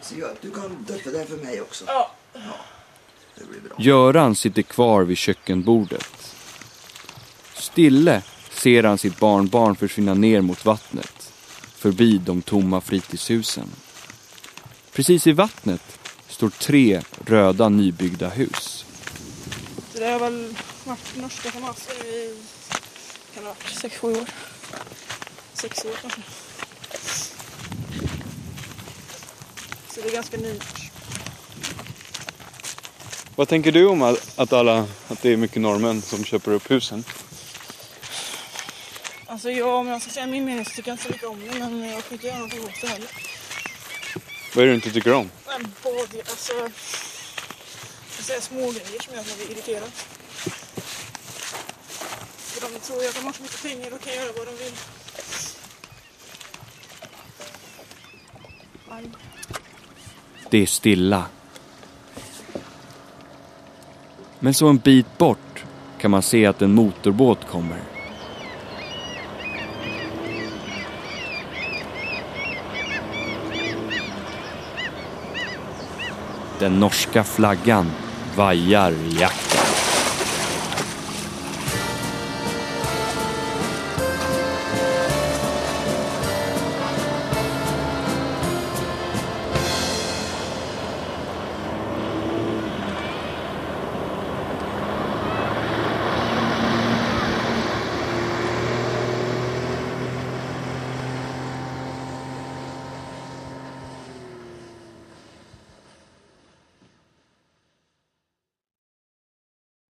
Så 0.00 0.14
jag, 0.18 0.30
du 0.40 0.50
kan 0.50 0.84
döpa 0.88 1.10
den 1.10 1.26
för 1.26 1.36
mig 1.36 1.60
också? 1.60 1.84
Ja. 1.86 2.13
Göran 3.78 4.34
sitter 4.34 4.62
kvar 4.62 5.02
vid 5.02 5.18
kökenbordet. 5.18 6.34
Stille 7.54 8.22
ser 8.50 8.82
han 8.82 8.98
sitt 8.98 9.20
barnbarn 9.20 9.76
försvinna 9.76 10.14
ner 10.14 10.40
mot 10.40 10.64
vattnet. 10.64 11.32
Förbi 11.76 12.18
de 12.18 12.42
tomma 12.42 12.80
fritidshusen. 12.80 13.68
Precis 14.92 15.26
i 15.26 15.32
vattnet 15.32 15.98
står 16.28 16.48
tre 16.48 17.02
röda 17.26 17.68
nybyggda 17.68 18.28
hus. 18.28 18.84
Det 19.92 20.00
det 20.00 20.06
har 20.06 20.18
väl 20.18 20.54
varit 20.84 21.16
norska 21.16 21.50
Hamas 21.50 21.88
i 21.88 22.34
kan 23.34 23.42
det 23.42 23.48
ha 23.48 23.54
varit 23.54 23.78
sex, 23.80 23.96
sju 23.98 24.12
år. 24.12 24.28
Sex 25.54 25.84
år 25.84 25.98
kanske. 26.02 26.20
Så 29.88 30.00
det 30.00 30.08
är 30.08 30.12
ganska 30.12 30.36
nytt. 30.36 30.83
Vad 33.36 33.48
tänker 33.48 33.72
du 33.72 33.86
om 33.86 34.02
att, 34.02 34.38
att, 34.38 34.52
alla, 34.52 34.86
att 35.08 35.22
det 35.22 35.32
är 35.32 35.36
mycket 35.36 35.62
norrmän 35.62 36.02
som 36.02 36.24
köper 36.24 36.52
upp 36.52 36.70
husen? 36.70 37.04
Alltså 39.26 39.50
jag, 39.50 39.68
om 39.68 39.86
jag 39.86 40.02
ska 40.02 40.10
säga 40.10 40.26
min 40.26 40.44
mening 40.44 40.64
så 40.64 40.70
tycker 40.70 40.88
jag 40.88 40.94
inte 40.94 41.04
så 41.04 41.10
mycket 41.10 41.28
om 41.28 41.40
det 41.40 41.58
men 41.58 41.88
jag 41.90 42.04
kan 42.04 42.12
inte 42.12 42.26
göra 42.26 42.36
någonting 42.36 42.64
åt 42.64 42.80
det 42.80 42.86
heller. 42.86 43.08
Vad 44.54 44.62
är 44.62 44.66
det 44.66 44.72
du 44.72 44.74
inte 44.74 44.90
tycker 44.90 45.12
om? 45.12 45.30
Men 45.46 45.72
både, 45.82 46.18
alltså... 46.18 46.52
Jag 48.16 48.24
säger 48.26 48.40
små 48.40 48.60
grejer 48.60 49.02
som 49.02 49.14
gör 49.14 49.20
att 49.20 49.28
man 49.28 49.36
blir 49.36 49.56
irriterad. 49.56 49.90
För 52.36 52.60
de 52.60 52.80
tror 52.80 53.02
ju 53.02 53.08
att 53.08 53.14
de 53.14 53.24
har 53.24 53.32
så 53.32 53.42
mycket 53.42 53.62
pengar 53.62 53.94
och 53.94 54.00
kan 54.00 54.14
göra 54.14 54.32
vad 54.36 54.46
de 54.46 54.64
vill. 54.64 54.72
Aj. 58.90 59.04
Det 60.50 60.58
är 60.58 60.66
stilla. 60.66 61.24
Men 64.44 64.54
så 64.54 64.68
en 64.68 64.78
bit 64.78 65.18
bort 65.18 65.64
kan 65.98 66.10
man 66.10 66.22
se 66.22 66.46
att 66.46 66.62
en 66.62 66.74
motorbåt 66.74 67.38
kommer. 67.50 67.78
Den 76.58 76.80
norska 76.80 77.24
flaggan 77.24 77.90
vajar 78.36 78.92
i 78.92 79.16
jakten. 79.20 79.63